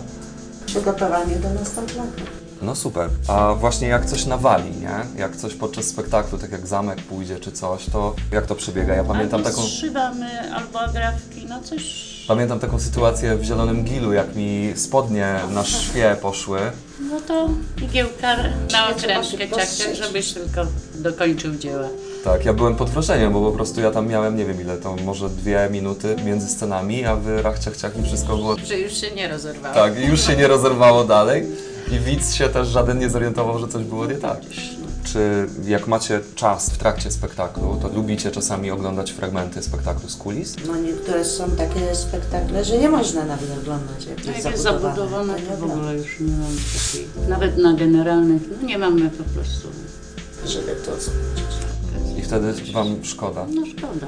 Przygotowanie 0.66 1.36
do 1.36 1.50
następnego. 1.50 2.12
No 2.62 2.74
super. 2.74 3.08
A 3.28 3.54
właśnie 3.54 3.88
jak 3.88 4.06
coś 4.06 4.26
nawali, 4.26 4.70
nie? 4.70 5.20
Jak 5.20 5.36
coś 5.36 5.54
podczas 5.54 5.84
spektaklu, 5.84 6.38
tak 6.38 6.52
jak 6.52 6.66
zamek 6.66 7.02
pójdzie 7.02 7.40
czy 7.40 7.52
coś, 7.52 7.86
to 7.92 8.14
jak 8.32 8.46
to 8.46 8.54
przebiega? 8.54 8.94
Ja 8.94 9.04
pamiętam 9.04 9.38
albo 9.40 9.50
taką, 9.50 9.62
zszywamy, 9.62 10.54
albo 10.54 10.80
agrafki, 10.80 11.46
no 11.48 11.62
coś... 11.62 12.17
pamiętam 12.28 12.58
taką 12.58 12.80
sytuację 12.80 13.36
w 13.36 13.44
Zielonym 13.44 13.84
Gilu, 13.84 14.12
jak 14.12 14.36
mi 14.36 14.72
spodnie 14.76 15.34
na 15.50 15.64
szwie 15.64 16.16
poszły. 16.22 16.58
No 17.00 17.20
to 17.20 17.48
igiełka 17.84 18.36
na 18.72 18.90
okrętkę 18.90 19.48
ciak, 19.48 19.94
żebyś 19.94 20.32
tylko 20.32 20.66
dokończył 20.94 21.54
dzieła. 21.54 21.88
Tak, 22.24 22.44
ja 22.44 22.52
byłem 22.52 22.76
pod 22.76 22.90
wrażeniem, 22.90 23.32
bo 23.32 23.50
po 23.50 23.52
prostu 23.52 23.80
ja 23.80 23.90
tam 23.90 24.08
miałem, 24.08 24.36
nie 24.36 24.44
wiem 24.44 24.60
ile 24.60 24.76
to, 24.76 24.96
może 25.04 25.30
dwie 25.30 25.68
minuty 25.70 26.16
między 26.24 26.48
scenami, 26.48 27.04
a 27.04 27.16
wy 27.16 27.42
rach, 27.42 27.58
ciach, 27.58 27.76
ciach 27.76 27.98
i 27.98 28.02
wszystko 28.02 28.36
było 28.36 28.56
Że 28.66 28.78
już 28.78 28.96
się 28.96 29.10
nie 29.10 29.28
rozerwało. 29.28 29.74
Tak, 29.74 29.98
już 29.98 30.26
się 30.26 30.36
nie 30.36 30.48
rozerwało 30.48 31.04
dalej 31.04 31.46
i 31.92 31.98
widz 31.98 32.34
się 32.34 32.48
też 32.48 32.68
żaden 32.68 32.98
nie 32.98 33.10
zorientował, 33.10 33.58
że 33.58 33.68
coś 33.68 33.84
było 33.84 34.06
nie 34.06 34.14
tak. 34.14 34.38
Czy 35.12 35.46
jak 35.64 35.86
macie 35.86 36.20
czas 36.34 36.70
w 36.70 36.78
trakcie 36.78 37.10
spektaklu, 37.10 37.78
to 37.82 37.88
lubicie 37.88 38.30
czasami 38.30 38.70
oglądać 38.70 39.12
fragmenty 39.12 39.62
spektaklu 39.62 40.08
z 40.08 40.16
kulis? 40.16 40.56
No 40.66 40.76
niektóre 40.76 41.24
są 41.24 41.50
takie 41.50 41.94
spektakle, 41.94 42.64
że 42.64 42.78
nie 42.78 42.88
można 42.88 43.24
nawet 43.24 43.58
oglądać. 43.62 44.06
Jak 44.06 44.26
Jak 44.26 44.36
jest 44.36 44.50
jest 44.50 44.62
zabudowane, 44.62 44.98
zabudowane, 44.98 45.42
to 45.48 45.56
w 45.56 45.70
ogóle 45.70 45.94
już 45.96 46.20
nie 46.20 46.32
mam 46.32 46.52
takiej... 46.74 47.28
Nawet 47.28 47.58
na 47.58 47.72
generalnych, 47.72 48.42
no 48.60 48.66
nie 48.66 48.78
mamy 48.78 49.10
po 49.10 49.24
prostu... 49.24 49.68
Żeby 50.46 50.76
to 50.76 50.90
zobaczyć. 51.00 52.18
I 52.18 52.22
wtedy 52.22 52.54
wam 52.72 53.04
szkoda. 53.04 53.46
No 53.54 53.66
szkoda. 53.66 54.06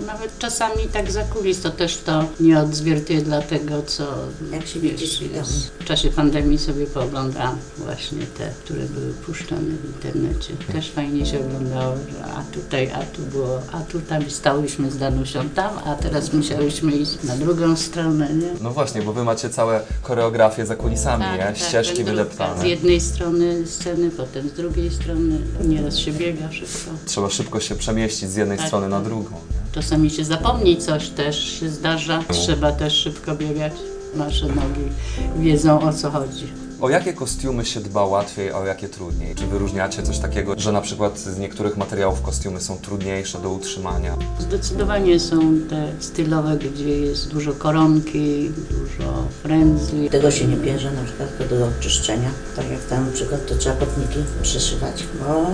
Bo 0.00 0.06
nawet 0.06 0.38
czasami 0.38 0.82
tak 0.92 1.12
za 1.12 1.22
kulis 1.22 1.60
to 1.60 1.70
też 1.70 1.96
to 1.96 2.24
nie 2.40 2.58
odzwierciedla 2.60 3.42
tego, 3.42 3.82
co 3.82 4.04
Jak 4.52 4.66
się 4.66 4.80
wiesz, 4.80 5.20
jest. 5.20 5.66
W 5.80 5.84
czasie 5.84 6.10
pandemii 6.10 6.58
sobie 6.58 6.86
pooglądałam 6.86 7.58
właśnie 7.78 8.26
te, 8.38 8.50
które 8.64 8.80
były 8.84 9.12
puszczane 9.12 9.60
w 9.60 9.84
internecie. 9.86 10.54
Też 10.72 10.90
fajnie 10.90 11.26
się 11.26 11.40
oglądało, 11.40 11.96
że 11.96 12.24
a 12.24 12.42
tutaj, 12.54 12.90
a 12.92 13.02
tu 13.02 13.22
było, 13.22 13.60
a 13.72 13.80
tu 13.80 14.00
tam 14.00 14.30
stałyśmy 14.30 14.90
z 14.90 14.98
Danusią 14.98 15.48
tam, 15.48 15.78
a 15.84 15.94
teraz 15.94 16.32
musiałyśmy 16.32 16.92
iść 16.92 17.22
na 17.24 17.36
drugą 17.36 17.76
stronę, 17.76 18.34
nie? 18.34 18.48
No 18.60 18.70
właśnie, 18.70 19.02
bo 19.02 19.12
wy 19.12 19.24
macie 19.24 19.50
całe 19.50 19.80
choreografie 20.02 20.66
za 20.66 20.76
kulisami, 20.76 21.24
nie? 21.24 21.52
Ścieżki 21.56 21.96
ten 21.96 22.06
druk- 22.06 22.10
wydeptane. 22.10 22.60
Z 22.62 22.64
jednej 22.64 23.00
strony 23.00 23.66
sceny, 23.66 24.10
potem 24.10 24.48
z 24.48 24.52
drugiej 24.52 24.90
strony. 24.90 25.38
Nieraz 25.64 25.96
się 25.98 26.12
biega 26.12 26.52
szybko. 26.52 26.90
Trzeba 27.06 27.30
szybko 27.30 27.60
się 27.60 27.74
przemieścić 27.74 28.30
z 28.30 28.36
jednej 28.36 28.58
Tak, 28.58 28.66
strony 28.66 28.88
na 28.88 28.96
tak. 28.96 29.04
drugą. 29.04 29.30
Nie? 29.30 29.65
Czasami 29.76 30.10
się 30.10 30.24
zapomni 30.24 30.76
coś 30.76 31.08
też 31.08 31.60
się 31.60 31.68
zdarza. 31.68 32.22
Trzeba 32.32 32.72
też 32.72 32.92
szybko 32.92 33.34
biegać. 33.34 33.72
Nasze 34.14 34.46
nogi 34.46 34.90
wiedzą 35.38 35.80
o 35.80 35.92
co 35.92 36.10
chodzi. 36.10 36.65
O 36.80 36.90
jakie 36.90 37.12
kostiumy 37.12 37.64
się 37.64 37.80
dba 37.80 38.04
łatwiej, 38.04 38.50
a 38.50 38.58
o 38.58 38.66
jakie 38.66 38.88
trudniej? 38.88 39.34
Czy 39.34 39.46
wyróżniacie 39.46 40.02
coś 40.02 40.18
takiego, 40.18 40.54
że 40.58 40.72
na 40.72 40.80
przykład 40.80 41.18
z 41.18 41.38
niektórych 41.38 41.76
materiałów 41.76 42.22
kostiumy 42.22 42.60
są 42.60 42.78
trudniejsze 42.78 43.38
do 43.38 43.50
utrzymania? 43.50 44.16
Zdecydowanie 44.38 45.20
są 45.20 45.58
te 45.70 45.88
stylowe, 46.00 46.56
gdzie 46.56 46.98
jest 46.98 47.28
dużo 47.28 47.52
koronki, 47.52 48.50
dużo 48.70 49.26
frędzli. 49.42 50.10
Tego 50.10 50.30
się 50.30 50.46
nie 50.46 50.56
bierze 50.56 50.92
na 50.92 51.02
przykład 51.04 51.50
do 51.50 51.68
oczyszczenia. 51.78 52.30
Tak 52.56 52.70
jak 52.70 52.84
tam 52.84 53.06
na 53.06 53.12
przykład 53.12 53.46
to 53.46 53.54
trzeba 53.54 53.76
podniki 53.76 54.18
przeszywać, 54.42 55.04
bo 55.20 55.46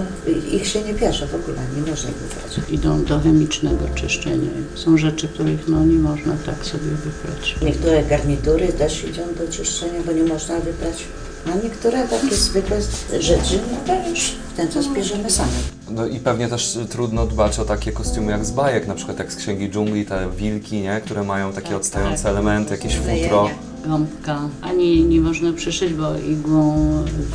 ich 0.56 0.66
się 0.66 0.82
nie 0.82 0.94
bierze 0.94 1.26
w 1.26 1.34
ogóle, 1.34 1.56
nie 1.76 1.90
można 1.90 2.10
ich 2.10 2.16
wybrać. 2.16 2.70
Idą 2.70 3.04
do 3.04 3.20
chemicznego 3.20 3.84
czyszczenia. 3.94 4.50
Są 4.74 4.96
rzeczy, 4.96 5.28
których 5.28 5.68
no, 5.68 5.84
nie 5.84 5.98
można 5.98 6.32
tak 6.46 6.66
sobie 6.66 6.90
wybrać. 6.90 7.56
Niektóre 7.62 8.02
garnitury 8.02 8.68
też 8.68 9.04
idą 9.04 9.22
do 9.38 9.52
czyszczenia, 9.52 10.00
bo 10.06 10.12
nie 10.12 10.24
można 10.24 10.60
wybrać. 10.60 11.04
A 11.46 11.64
niektóre 11.64 12.08
takie 12.08 12.34
zwykłe 12.34 12.76
rzeczy, 13.20 13.60
no 13.72 13.78
to 13.86 14.08
już 14.10 14.20
w 14.52 14.56
ten 14.56 14.68
czas 14.68 14.88
bierzemy 14.88 15.30
sami. 15.30 15.50
No 15.90 16.06
i 16.06 16.18
pewnie 16.20 16.48
też 16.48 16.76
y, 16.76 16.86
trudno 16.86 17.26
dbać 17.26 17.58
o 17.58 17.64
takie 17.64 17.92
kostiumy 17.92 18.32
jak 18.32 18.44
z 18.44 18.50
bajek, 18.50 18.86
na 18.86 18.94
przykład 18.94 19.18
jak 19.18 19.32
z 19.32 19.36
Księgi 19.36 19.70
Dżungli, 19.70 20.06
te 20.06 20.28
wilki, 20.36 20.80
nie? 20.80 21.00
Które 21.04 21.22
mają 21.22 21.52
takie 21.52 21.68
Tak, 21.68 21.76
odstające 21.76 22.22
tak. 22.22 22.32
elementy, 22.32 22.70
jakieś 22.74 22.96
futro. 22.96 23.50
Gąbka. 23.86 24.40
Ani 24.60 25.04
nie 25.04 25.20
można 25.20 25.52
przyszyć, 25.52 25.94
bo 25.94 26.16
igłą 26.18 26.74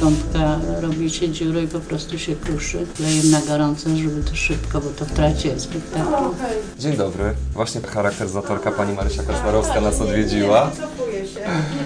gąbka 0.02 0.60
robi 0.82 1.10
się 1.10 1.30
dziurę 1.30 1.64
i 1.64 1.68
po 1.68 1.80
prostu 1.80 2.20
się 2.20 2.36
kruszy. 2.36 2.86
Klejem 2.96 3.32
na 3.32 3.42
gorąco, 3.42 3.90
żeby 3.96 4.24
to 4.24 4.36
szybko, 4.36 4.82
bo 4.82 4.90
to 4.90 5.06
w 5.06 5.12
trakcie 5.12 5.60
spektaklu. 5.60 6.36
Dzień 6.80 6.98
dobry. 6.98 7.34
Właśnie 7.54 7.82
charakteryzatorka 7.82 8.72
pani 8.72 8.94
Marysia 8.94 9.24
Kaczmarowska 9.24 9.82
nas 9.82 10.02
odwiedziła. 10.02 10.72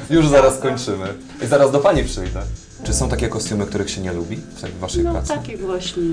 Już 0.09 0.27
zaraz 0.27 0.59
kończymy. 0.59 1.05
I 1.43 1.47
zaraz 1.47 1.71
do 1.71 1.79
pani 1.79 2.03
przyjdę. 2.03 2.41
Czy 2.83 2.93
są 2.93 3.09
takie 3.09 3.27
kostiumy, 3.29 3.65
których 3.65 3.89
się 3.89 4.01
nie 4.01 4.13
lubi 4.13 4.37
w 4.37 4.79
waszej 4.79 5.03
No 5.03 5.11
pracy? 5.11 5.27
takie 5.27 5.57
właśnie, 5.57 6.03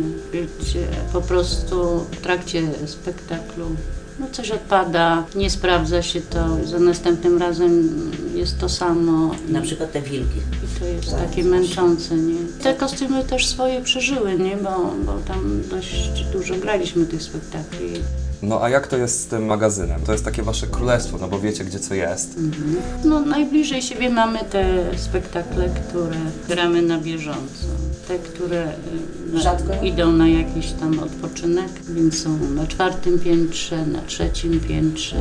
gdzie 0.60 0.86
po 1.12 1.20
prostu 1.20 2.04
w 2.12 2.16
trakcie 2.16 2.62
spektaklu 2.86 3.64
no 4.20 4.26
coś 4.32 4.50
odpada, 4.50 5.24
nie 5.34 5.50
sprawdza 5.50 6.02
się 6.02 6.20
to, 6.20 6.66
za 6.66 6.78
następnym 6.78 7.38
razem 7.38 7.88
jest 8.34 8.58
to 8.58 8.68
samo. 8.68 9.30
Na 9.48 9.60
przykład 9.62 9.92
te 9.92 10.02
wilki. 10.02 10.38
I 10.64 10.80
to 10.80 10.84
jest 10.86 11.10
takie 11.16 11.44
męczące, 11.44 12.14
nie? 12.16 12.36
Te 12.62 12.74
kostiumy 12.74 13.24
też 13.24 13.46
swoje 13.46 13.80
przeżyły, 13.82 14.38
nie? 14.38 14.56
Bo, 14.56 14.94
bo 15.06 15.12
tam 15.28 15.62
dość 15.70 16.24
dużo 16.32 16.54
graliśmy 16.54 17.06
tych 17.06 17.22
spektakli. 17.22 17.92
No 18.42 18.62
a 18.62 18.68
jak 18.68 18.87
to 18.87 18.97
jest 18.97 19.21
z 19.21 19.26
tym 19.26 19.47
magazynem? 19.47 20.00
To 20.07 20.12
jest 20.12 20.25
takie 20.25 20.42
wasze 20.42 20.66
królestwo, 20.66 21.18
no 21.21 21.28
bo 21.28 21.40
wiecie 21.40 21.64
gdzie 21.64 21.80
co 21.80 21.95
jest. 21.95 22.38
No 23.04 23.21
najbliżej 23.21 23.83
siebie 23.83 24.11
mamy 24.11 24.38
te 24.38 24.64
spektakle, 24.97 25.68
które 25.68 26.16
gramy 26.49 26.83
na 26.83 26.99
bieżąco. 26.99 27.66
Te, 28.09 28.18
które 28.18 28.68
y, 29.28 29.33
na, 29.33 29.40
Rzadko? 29.40 29.73
idą 29.83 30.12
na 30.12 30.28
jakiś 30.28 30.73
tam 30.73 30.99
odpoczynek, 30.99 31.68
więc 31.88 32.23
są 32.23 32.38
na 32.54 32.66
czwartym 32.66 33.18
piętrze, 33.18 33.87
na 33.87 34.02
trzecim 34.02 34.61
piętrze, 34.61 35.16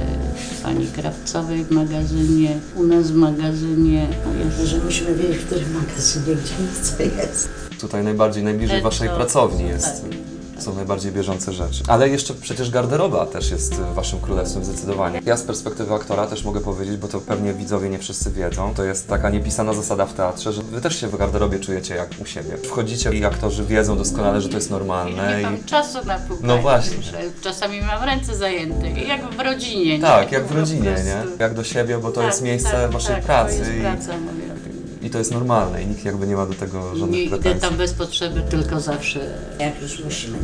pani 0.64 0.88
Krawcowej 0.88 1.64
w 1.66 1.72
magazynie, 1.72 2.60
u 2.76 2.84
nas 2.84 3.12
w 3.12 3.16
magazynie. 3.16 4.08
No 4.26 4.46
jest 4.46 4.72
Że 4.72 4.78
musimy 4.86 5.16
wiedzieć, 5.16 5.38
w 5.38 5.46
którym 5.46 5.74
magazynie, 5.74 6.36
gdzie 6.36 6.82
co 6.84 7.04
jest. 7.04 7.50
Tutaj 7.82 8.04
najbardziej, 8.04 8.44
najbliżej 8.44 8.78
To- 8.78 8.84
waszej 8.84 9.10
pracowni 9.10 9.68
jest. 9.68 10.02
tak. 10.02 10.27
Są 10.60 10.76
najbardziej 10.76 11.12
bieżące 11.12 11.54
rzeczy. 11.54 11.84
Ale 11.88 12.10
jeszcze 12.10 12.34
przecież 12.34 12.72
garderoba 12.72 13.26
też 13.26 13.52
jest 13.52 13.74
y, 13.74 13.94
waszym 13.94 14.20
królestwem 14.20 14.66
zdecydowanie. 14.66 15.22
Ja 15.26 15.38
z 15.38 15.44
perspektywy 15.44 15.94
aktora 15.94 16.28
też 16.28 16.44
mogę 16.44 16.60
powiedzieć, 16.60 16.98
bo 16.98 17.08
to 17.08 17.22
pewnie 17.22 17.54
widzowie 17.54 17.90
nie 17.90 18.00
wszyscy 18.00 18.32
wiedzą. 18.32 18.74
To 18.74 18.84
jest 18.84 19.08
taka 19.08 19.30
niepisana 19.30 19.74
zasada 19.74 20.06
w 20.06 20.14
teatrze, 20.14 20.54
że 20.54 20.62
wy 20.64 20.82
też 20.82 21.00
się 21.00 21.08
w 21.08 21.18
garderobie 21.18 21.60
czujecie 21.60 21.96
jak 21.96 22.10
u 22.22 22.26
siebie. 22.26 22.58
Wchodzicie 22.58 23.14
i 23.14 23.26
aktorzy 23.26 23.64
wiedzą 23.66 23.98
doskonale, 23.98 24.42
że 24.42 24.50
to 24.50 24.56
jest 24.56 24.72
normalne. 24.72 25.38
nie 25.38 25.44
mam 25.44 25.56
I... 25.60 25.64
czasu 25.64 26.06
na 26.06 26.20
pukanie. 26.20 26.48
No 26.48 26.58
właśnie. 26.58 26.98
Czasami 27.42 27.82
mam 27.82 28.04
ręce 28.04 28.36
zajęte, 28.36 28.90
jak 28.90 29.22
w 29.34 29.40
rodzinie. 29.40 29.98
nie? 29.98 30.02
Tak, 30.04 30.32
jak 30.32 30.46
w 30.48 30.56
rodzinie, 30.56 30.96
nie? 31.06 31.24
Jak 31.40 31.54
do 31.54 31.64
siebie, 31.64 31.98
bo 31.98 32.10
to 32.10 32.16
Tak, 32.22 32.26
jest 32.26 32.42
miejsce 32.42 32.72
tak, 32.72 32.92
waszej 32.92 33.16
tak, 33.16 33.24
pracy 33.24 33.54
To 33.54 33.64
jest 33.64 33.78
i, 33.78 33.82
praca 33.82 34.08
moja. 34.18 34.57
I 35.02 35.10
to 35.10 35.18
jest 35.18 35.32
normalne 35.32 35.84
i 35.84 35.88
nikt 35.88 36.06
jakby 36.06 36.28
nie 36.28 36.36
ma 36.36 36.46
do 36.46 36.54
tego 36.54 36.92
Nie 36.94 37.00
żadnych 37.00 37.20
idę 37.22 37.30
pretensji. 37.38 37.62
tam 37.70 37.78
bez 37.78 37.94
potrzeby, 37.94 38.42
tylko 38.50 38.80
zawsze 38.80 39.20
Jak 39.60 39.82
już 39.82 40.04
musimy. 40.04 40.38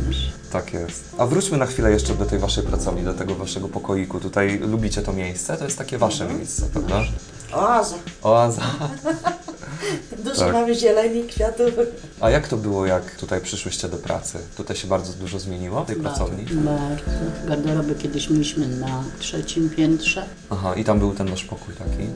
Tak 0.52 0.72
jest. 0.74 1.04
A 1.18 1.26
wróćmy 1.26 1.58
na 1.58 1.66
chwilę 1.66 1.90
jeszcze 1.90 2.14
do 2.14 2.24
tej 2.26 2.38
waszej 2.38 2.64
pracowni, 2.64 3.02
do 3.04 3.14
tego 3.14 3.34
waszego 3.34 3.68
pokoiku. 3.68 4.20
Tutaj 4.20 4.58
lubicie 4.58 5.02
to 5.02 5.12
miejsce? 5.12 5.56
To 5.56 5.64
jest 5.64 5.78
takie 5.78 5.98
wasze 5.98 6.28
miejsce, 6.28 6.66
prawda? 6.72 7.00
Oaza. 7.52 7.96
Oaza. 8.22 8.62
Dużo 10.24 10.36
Tak. 10.40 10.52
mamy 10.52 10.74
zieleni, 10.74 11.24
kwiatów. 11.24 11.70
A 12.20 12.30
jak 12.30 12.48
to 12.48 12.56
było, 12.56 12.86
jak 12.86 13.16
tutaj 13.16 13.40
przyszłyście 13.40 13.88
do 13.88 13.96
pracy? 13.96 14.38
Tutaj 14.56 14.76
się 14.76 14.88
bardzo 14.88 15.12
dużo 15.12 15.38
zmieniło 15.38 15.84
w 15.84 15.86
tej 15.86 15.96
pracowni? 15.96 16.44
Bardzo. 16.54 17.04
Garderoby 17.48 17.94
kiedyś 17.94 18.30
mieliśmy 18.30 18.68
na 18.68 19.04
trzecim 19.18 19.70
piętrze. 19.70 20.24
Aha, 20.50 20.74
i 20.74 20.84
tam 20.84 20.98
był 20.98 21.14
ten 21.14 21.30
wasz 21.30 21.44
pokój 21.44 21.74
taki, 21.74 22.06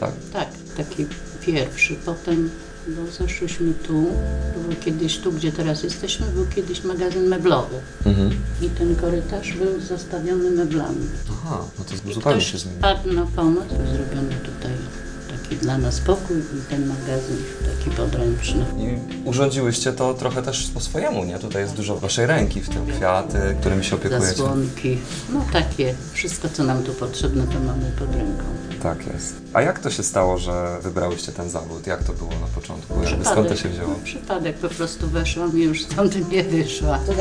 tak? 0.00 0.10
Tak, 0.32 0.48
taki 0.76 1.06
pierwszy. 1.40 1.94
Potem 2.06 2.50
bo 2.88 3.12
zeszłyśmy 3.12 3.72
tu. 3.74 4.06
Był 4.54 4.76
kiedyś 4.84 5.18
tu, 5.18 5.32
gdzie 5.32 5.52
teraz 5.52 5.82
jesteśmy, 5.82 6.26
był 6.26 6.46
kiedyś 6.46 6.84
magazyn 6.84 7.28
meblowy. 7.28 7.76
Mhm. 8.06 8.30
I 8.62 8.68
ten 8.70 8.96
korytarz 8.96 9.52
był 9.52 9.80
zastawiony 9.80 10.50
meblami. 10.50 11.06
Aha, 11.30 11.58
no 11.78 11.84
to 11.84 12.10
I 12.10 12.14
zupełnie 12.14 12.40
się 12.40 12.58
zmieniło. 12.58 12.78
wpadł 12.80 13.12
na 13.12 13.26
pomysł, 13.26 13.68
zrobiono 13.68 14.34
tutaj 14.44 14.72
taki 15.30 15.56
dla 15.56 15.78
nas 15.78 16.00
pokój 16.00 16.36
i 16.36 16.70
ten 16.70 16.86
magazyn 16.86 17.36
taki 17.74 17.96
podręczny. 17.96 18.64
I 18.78 18.98
urządziłyście 19.28 19.92
to 19.92 20.14
trochę 20.14 20.42
też 20.42 20.70
po 20.74 20.80
swojemu, 20.80 21.24
nie? 21.24 21.38
Tutaj 21.38 21.62
jest 21.62 21.74
dużo 21.74 21.96
waszej 21.96 22.26
ręki 22.26 22.60
w 22.60 22.68
tym, 22.68 22.86
kwiaty, 22.86 23.38
którymi 23.60 23.84
się 23.84 23.96
opiekujecie. 23.96 24.26
Zasłonki, 24.26 24.98
no 25.32 25.44
takie, 25.52 25.94
wszystko 26.12 26.48
co 26.48 26.64
nam 26.64 26.82
tu 26.82 26.92
potrzebne 26.92 27.46
to 27.46 27.60
mamy 27.60 27.92
pod 27.98 28.14
ręką. 28.14 28.44
Tak 28.82 29.06
jest. 29.06 29.34
A 29.52 29.62
jak 29.62 29.78
to 29.78 29.90
się 29.90 30.02
stało, 30.02 30.38
że 30.38 30.76
wybrałyście 30.82 31.32
ten 31.32 31.50
zawód? 31.50 31.86
Jak 31.86 32.04
to 32.04 32.12
było 32.12 32.30
na 32.30 32.46
początku? 32.54 33.02
Jakby 33.04 33.24
skąd 33.24 33.48
to 33.48 33.56
się 33.56 33.68
wzięło? 33.68 33.94
Przypadek, 34.04 34.56
po 34.56 34.68
prostu 34.68 35.08
weszłam 35.08 35.58
i 35.58 35.62
już 35.62 35.82
stąd 35.82 36.30
nie 36.30 36.44
wyszła. 36.44 36.98
To 36.98 37.12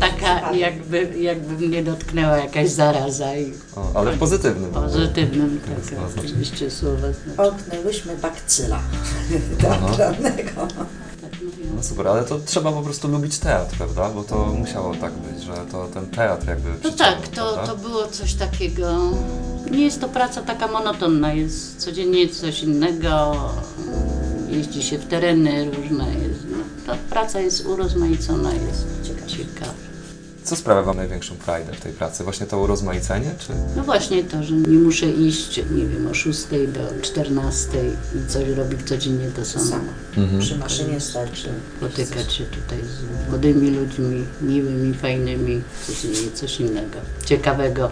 tak 0.00 0.20
taka 0.20 0.52
jakby, 0.52 1.12
jakby 1.20 1.68
mnie 1.68 1.82
dotknęła 1.82 2.36
jakaś 2.36 2.70
zaraza 2.70 3.36
i 3.36 3.52
O, 3.76 3.92
ale 3.94 4.12
w 4.12 4.18
pozytywnym. 4.18 4.70
pozytywnym 4.70 5.60
tak, 5.90 6.24
oczywiście 6.24 6.70
słowa 6.70 6.98
znaczy. 6.98 7.36
Połknęłyśmy 7.36 8.16
bakcyla 8.16 8.80
teatralnego. 9.60 10.68
No 11.76 11.82
super, 11.82 12.08
ale 12.08 12.24
to 12.24 12.38
trzeba 12.46 12.72
po 12.72 12.82
prostu 12.82 13.08
lubić 13.08 13.38
teatr, 13.38 13.76
prawda? 13.76 14.08
Bo 14.08 14.24
to 14.24 14.46
musiało 14.46 14.94
tak 14.94 15.12
być, 15.12 15.42
że 15.44 15.52
to 15.72 15.88
ten 15.94 16.06
teatr 16.06 16.48
jakby 16.48 16.68
No 16.84 16.90
tak, 16.90 17.28
to, 17.28 17.52
prawda? 17.52 17.66
to 17.66 17.76
było 17.76 18.06
coś 18.06 18.34
takiego. 18.34 18.98
Nie 19.70 19.84
jest 19.84 20.00
to 20.00 20.08
praca 20.08 20.42
taka 20.42 20.68
monotonna, 20.68 21.32
jest 21.32 21.76
codziennie 21.76 22.28
coś 22.28 22.62
innego. 22.62 23.36
Jeździ 24.48 24.82
się 24.82 24.98
w 24.98 25.06
tereny 25.06 25.64
różne. 25.70 26.04
Jest, 26.14 26.40
no, 26.50 26.58
ta 26.86 26.94
praca 27.10 27.40
jest 27.40 27.66
urozmaicona, 27.66 28.52
jest 28.52 28.86
ciekawa. 29.26 29.89
Co 30.50 30.56
sprawia 30.56 30.82
Wam 30.82 30.96
największą 30.96 31.34
frajdę 31.34 31.72
w 31.72 31.80
tej 31.80 31.92
pracy? 31.92 32.24
Właśnie 32.24 32.46
to 32.46 32.58
urozmaicenie, 32.58 33.34
czy? 33.38 33.52
No 33.76 33.82
właśnie 33.82 34.24
to, 34.24 34.42
że 34.42 34.54
nie 34.54 34.78
muszę 34.78 35.06
iść, 35.06 35.56
nie 35.56 35.86
wiem, 35.86 36.06
o 36.10 36.14
6 36.14 36.46
do 36.48 37.02
14 37.02 37.68
i 38.14 38.28
coś 38.28 38.48
robić 38.48 38.88
codziennie 38.88 39.30
to 39.36 39.44
samo. 39.44 39.64
Sama. 39.64 39.92
Mhm. 40.16 40.40
Przy 40.40 40.58
maszynie 40.58 41.00
starczy. 41.00 41.48
Spotykać 41.76 42.32
się 42.32 42.44
tutaj 42.44 42.78
z 42.78 43.28
młodymi 43.28 43.70
ludźmi, 43.70 44.24
miłymi, 44.40 44.94
fajnymi, 44.94 45.62
co 45.86 45.92
się 45.92 46.12
dzieje, 46.12 46.30
coś 46.32 46.60
innego, 46.60 46.98
ciekawego. 47.24 47.90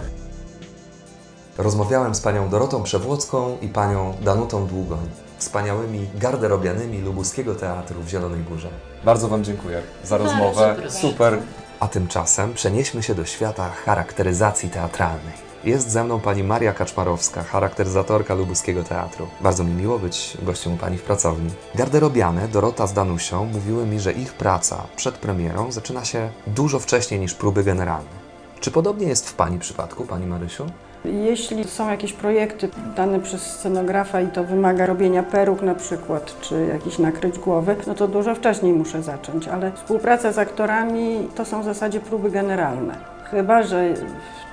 Rozmawiałem 1.57 2.15
z 2.15 2.21
panią 2.21 2.49
Dorotą 2.49 2.83
Przewłocką 2.83 3.57
i 3.61 3.67
panią 3.67 4.13
Danutą 4.21 4.67
Długoń, 4.67 5.09
wspaniałymi 5.37 6.07
garderobianymi 6.15 7.01
lubuskiego 7.01 7.55
teatru 7.55 8.01
w 8.03 8.09
Zielonej 8.09 8.41
Górze. 8.41 8.69
Bardzo 9.05 9.27
Wam 9.27 9.43
dziękuję 9.43 9.81
za 10.03 10.17
Bardzo 10.17 10.33
rozmowę. 10.33 10.75
proszę. 10.79 10.97
Super 10.97 11.39
A 11.79 11.87
tymczasem 11.87 12.53
przenieśmy 12.53 13.03
się 13.03 13.15
do 13.15 13.25
świata 13.25 13.69
charakteryzacji 13.69 14.69
teatralnej. 14.69 15.33
Jest 15.63 15.91
ze 15.91 16.03
mną 16.03 16.19
pani 16.19 16.43
Maria 16.43 16.73
Kaczmarowska, 16.73 17.43
charakteryzatorka 17.43 18.33
lubuskiego 18.33 18.83
teatru. 18.83 19.27
Bardzo 19.41 19.63
mi 19.63 19.73
miło 19.73 19.99
być 19.99 20.37
gościem 20.41 20.73
u 20.73 20.77
pani 20.77 20.97
w 20.97 21.03
pracowni. 21.03 21.49
Garderobiane 21.75 22.47
Dorota 22.47 22.87
z 22.87 22.93
Danusią 22.93 23.45
mówiły 23.45 23.85
mi, 23.85 23.99
że 23.99 24.13
ich 24.13 24.33
praca 24.33 24.87
przed 24.95 25.17
premierą 25.17 25.71
zaczyna 25.71 26.05
się 26.05 26.29
dużo 26.47 26.79
wcześniej 26.79 27.19
niż 27.19 27.33
próby 27.33 27.63
generalne. 27.63 28.19
Czy 28.59 28.71
podobnie 28.71 29.07
jest 29.07 29.29
w 29.29 29.33
pani 29.33 29.59
przypadku, 29.59 30.05
pani 30.05 30.25
Marysiu? 30.27 30.65
Jeśli 31.05 31.63
są 31.63 31.89
jakieś 31.89 32.13
projekty 32.13 32.69
dane 32.95 33.19
przez 33.19 33.41
scenografa 33.41 34.21
i 34.21 34.27
to 34.27 34.43
wymaga 34.43 34.85
robienia 34.85 35.23
peruk 35.23 35.61
na 35.61 35.75
przykład, 35.75 36.35
czy 36.41 36.65
jakiś 36.73 36.99
nakryć 36.99 37.39
głowy, 37.39 37.75
no 37.87 37.93
to 37.95 38.07
dużo 38.07 38.35
wcześniej 38.35 38.73
muszę 38.73 39.03
zacząć, 39.03 39.47
ale 39.47 39.71
współpraca 39.71 40.31
z 40.31 40.37
aktorami 40.37 41.27
to 41.35 41.45
są 41.45 41.61
w 41.61 41.65
zasadzie 41.65 41.99
próby 41.99 42.31
generalne. 42.31 42.95
Chyba, 43.31 43.63
że 43.63 43.93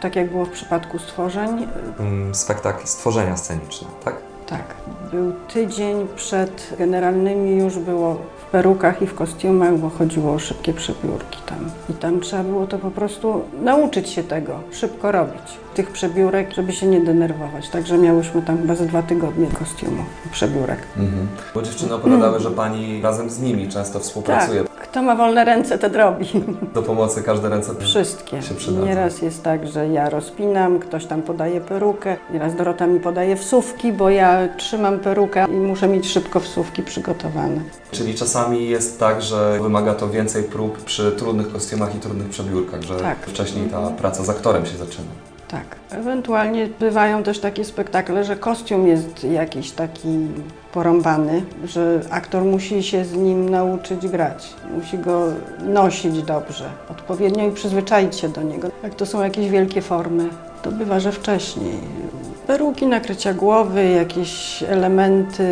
tak 0.01 0.17
jak 0.17 0.31
było 0.31 0.45
w 0.45 0.51
przypadku 0.51 0.99
stworzeń, 0.99 1.67
Mm, 2.01 2.35
spektakl 2.35 2.87
stworzenia 2.87 3.37
sceniczne, 3.37 3.89
tak? 4.05 4.15
tak, 4.47 4.65
był 5.13 5.33
tydzień 5.53 6.07
przed 6.17 6.75
generalnymi 6.79 7.57
już 7.63 7.79
było 7.79 8.17
perukach 8.57 9.03
i 9.03 9.07
w 9.07 9.15
kostiumach, 9.15 9.79
bo 9.79 9.91
chodziło 9.91 10.33
o 10.33 10.39
szybkie 10.39 10.73
przebiórki 10.73 11.39
tam. 11.47 11.59
I 11.91 11.93
tam 11.93 12.21
trzeba 12.21 12.43
było 12.43 12.67
to 12.67 12.79
po 12.79 12.91
prostu 12.91 13.43
nauczyć 13.63 14.09
się 14.09 14.23
tego, 14.23 14.61
szybko 14.73 15.13
robić. 15.13 15.43
Tych 15.75 15.91
przebiórek, 15.91 16.53
żeby 16.53 16.73
się 16.73 16.87
nie 16.87 17.01
denerwować. 17.01 17.69
Także 17.69 17.99
miałyśmy 17.99 18.43
tam 18.43 18.59
chyba 18.59 18.75
dwa 18.75 19.03
tygodnie 19.03 19.47
kostiumu, 19.47 20.05
przebiórek. 20.33 20.79
Mhm. 20.97 21.29
Bo 21.55 21.63
dziewczyny 21.63 21.95
opowiadały, 21.95 22.41
że 22.41 22.51
pani 22.51 23.03
razem 23.03 23.31
z 23.31 23.41
nimi 23.41 23.69
często 23.69 24.01
współpracuje. 24.01 24.65
Kto 24.83 25.03
ma 25.03 25.17
wolne 25.17 25.45
ręce, 25.45 25.79
ten 25.79 25.95
robi. 25.95 26.27
Do 26.75 26.83
pomocy 26.83 27.23
każde 27.23 27.49
ręce 27.49 27.75
Wszystkie. 27.81 28.43
się 28.43 28.55
przydadzą. 28.55 28.87
Nieraz 28.87 29.23
jest 29.23 29.43
tak, 29.43 29.67
że 29.69 29.89
ja 29.89 30.11
rozpinam, 30.11 30.79
ktoś 30.79 31.07
tam 31.07 31.23
podaje 31.23 31.61
perukę, 31.61 32.17
nieraz 32.33 32.55
Dorota 32.55 32.87
mi 32.87 33.01
podaje 33.01 33.37
wsówki, 33.37 33.93
bo 33.93 34.11
ja 34.11 34.49
trzymam 34.57 34.99
perukę 34.99 35.47
i 35.49 35.53
muszę 35.55 35.89
mieć 35.89 36.09
szybko 36.09 36.41
wsówki 36.41 36.83
przygotowane. 36.83 37.61
Czyli 37.91 38.15
czasami 38.15 38.69
jest 38.69 39.01
tak, 39.01 39.23
że 39.23 39.59
wymaga 39.63 39.95
to 39.95 40.09
więcej 40.09 40.43
prób 40.43 40.85
przy 40.85 41.13
trudnych 41.13 41.53
kostiumach 41.53 41.95
i 41.95 41.99
trudnych 41.99 42.29
przebiórkach, 42.29 42.83
że 42.83 42.97
Tak. 43.01 43.19
wcześniej 43.27 43.69
ta 43.69 43.91
praca 43.91 44.25
z 44.25 44.29
aktorem 44.31 44.67
się 44.67 44.77
zaczyna. 44.77 45.09
Tak. 45.49 45.77
Ewentualnie 45.91 46.69
bywają 46.81 47.23
też 47.23 47.39
takie 47.39 47.65
spektakle, 47.65 48.25
że 48.25 48.37
kostium 48.37 48.87
jest 48.87 49.25
jakiś 49.25 49.71
taki 49.71 50.29
porąbany, 50.73 51.43
że 51.65 52.01
aktor 52.11 52.45
musi 52.45 52.83
się 52.83 53.05
z 53.05 53.13
nim 53.13 53.49
nauczyć 53.49 54.09
grać. 54.09 54.55
Musi 54.77 54.99
go 54.99 55.27
nosić 55.65 56.23
dobrze, 56.23 56.71
odpowiednio 56.91 57.49
i 57.49 57.53
przyzwyczaić 57.53 58.17
się 58.17 58.29
do 58.29 58.43
niego. 58.43 58.69
Jak 58.83 58.95
to 58.95 59.07
są 59.07 59.23
jakieś 59.23 59.49
wielkie 59.49 59.83
formy, 59.83 60.29
to 60.63 60.73
bywa, 60.73 61.01
że 61.01 61.13
wcześniej. 61.13 61.79
Peruki, 62.47 62.87
nakrycia 62.87 63.35
głowy, 63.35 63.85
jakieś 63.91 64.63
elementy 64.63 65.45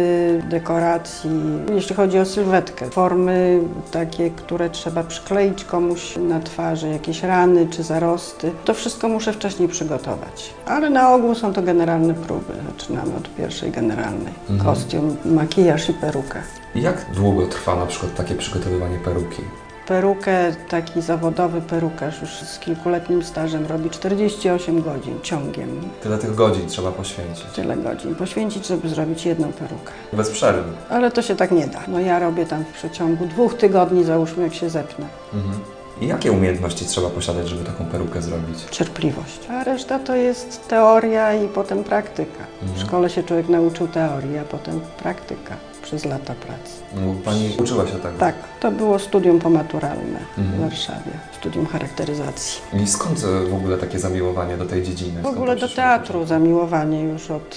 dekoracji. 0.51 1.31
Jeśli 1.75 1.97
chodzi 1.97 2.19
o 2.19 2.25
sylwetkę, 2.25 2.91
formy 2.91 3.61
takie, 3.91 4.31
które 4.31 4.71
trzeba 4.71 5.03
przykleić 5.05 5.65
komuś 5.65 6.17
na 6.17 6.41
twarzy, 6.41 6.89
jakieś 6.89 7.23
rany 7.23 7.67
czy 7.71 7.83
zarosty, 7.83 8.53
to 8.65 8.75
wszystko 8.75 9.09
muszę 9.09 9.33
wcześniej 9.33 9.69
przygotować. 9.69 10.55
Ale 10.67 10.91
na 10.91 11.15
ogół 11.15 11.35
są 11.35 11.53
to 11.53 11.63
generalne 11.63 12.15
próby. 12.15 12.53
Zaczynamy 12.73 13.17
od 13.17 13.35
pierwszej 13.37 13.71
generalnej. 13.71 14.33
Kostium, 14.65 15.17
makijaż 15.25 15.89
i 15.89 15.93
peruka. 15.93 16.43
Jak 16.75 17.07
długo 17.15 17.47
trwa 17.47 17.77
na 17.77 17.87
przykład 17.87 18.15
takie 18.15 18.35
przygotowywanie 18.35 18.99
peruki? 18.99 19.43
Perukę, 19.87 20.53
taki 20.69 21.03
zawodowy 21.03 21.61
perukarz 21.61 22.21
już 22.21 22.31
z 22.31 22.59
kilkuletnim 22.59 23.23
stażem 23.23 23.67
robi 23.67 23.91
48 23.91 24.83
godzin 24.83 25.21
ciągiem. 25.23 25.81
Tyle 26.03 26.19
tych 26.19 26.35
godzin 26.35 26.69
trzeba 26.69 26.93
poświęcić. 26.93 27.45
Tyle 27.45 27.77
godzin 27.77 28.15
poświęcić, 28.15 28.67
żeby 28.67 28.89
zrobić 28.89 29.27
jedną 29.27 29.53
perukę. 29.53 29.93
Bez 30.13 30.31
przerwy. 30.31 30.73
Ale 30.91 31.11
to 31.11 31.23
się 31.23 31.37
tak 31.37 31.51
nie 31.51 31.67
da. 31.67 31.81
No 31.89 32.01
ja 32.01 32.19
robię 32.19 32.47
tam 32.47 32.65
w 32.65 32.73
przeciągu 32.73 33.27
dwóch 33.27 33.55
tygodni, 33.55 34.05
załóżmy, 34.05 34.43
jak 34.43 34.55
się 34.55 34.71
zepnę. 34.71 35.07
Mhm. 35.35 35.55
I 36.01 36.07
jakie 36.07 36.33
umiejętności 36.33 36.85
trzeba 36.85 37.11
posiadać, 37.11 37.49
żeby 37.49 37.65
taką 37.65 37.85
perukę 37.85 38.23
zrobić? 38.23 38.65
Cierpliwość. 38.71 39.41
A 39.51 39.65
reszta 39.65 39.99
to 39.99 40.15
jest 40.15 40.69
teoria 40.69 41.35
i 41.35 41.49
potem 41.49 41.85
praktyka. 41.85 42.45
W 42.63 42.81
szkole 42.81 43.11
się 43.11 43.23
człowiek 43.23 43.49
nauczył 43.49 43.89
teorii, 43.89 44.39
a 44.39 44.45
potem 44.45 44.81
praktyka 45.03 45.57
przez 45.85 46.05
lata 46.05 46.35
pracy. 46.35 46.73
No, 46.95 47.15
pani 47.25 47.57
uczyła 47.63 47.87
się 47.87 47.93
tego. 47.99 48.19
Tak, 48.19 48.35
to 48.61 48.71
było 48.71 48.99
studium 48.99 49.39
pomaturalne 49.39 50.19
Mhm. 50.39 50.57
w 50.57 50.61
Warszawie, 50.61 51.11
studium 51.41 51.67
charakteryzacji. 51.67 52.61
I 52.83 52.87
skąd 52.87 53.19
e, 53.25 53.51
w 53.51 53.55
ogóle 53.55 53.79
takie 53.79 53.99
zamiłowanie 53.99 54.57
do 54.57 54.65
tej 54.67 54.83
dziedziny? 54.83 55.19
W 55.19 55.23
Skąd 55.23 55.37
ogóle 55.37 55.57
to 55.57 55.69
do 55.69 55.75
teatru 55.75 56.27
zamiłowanie 56.27 57.03
już 57.03 57.31
od 57.31 57.57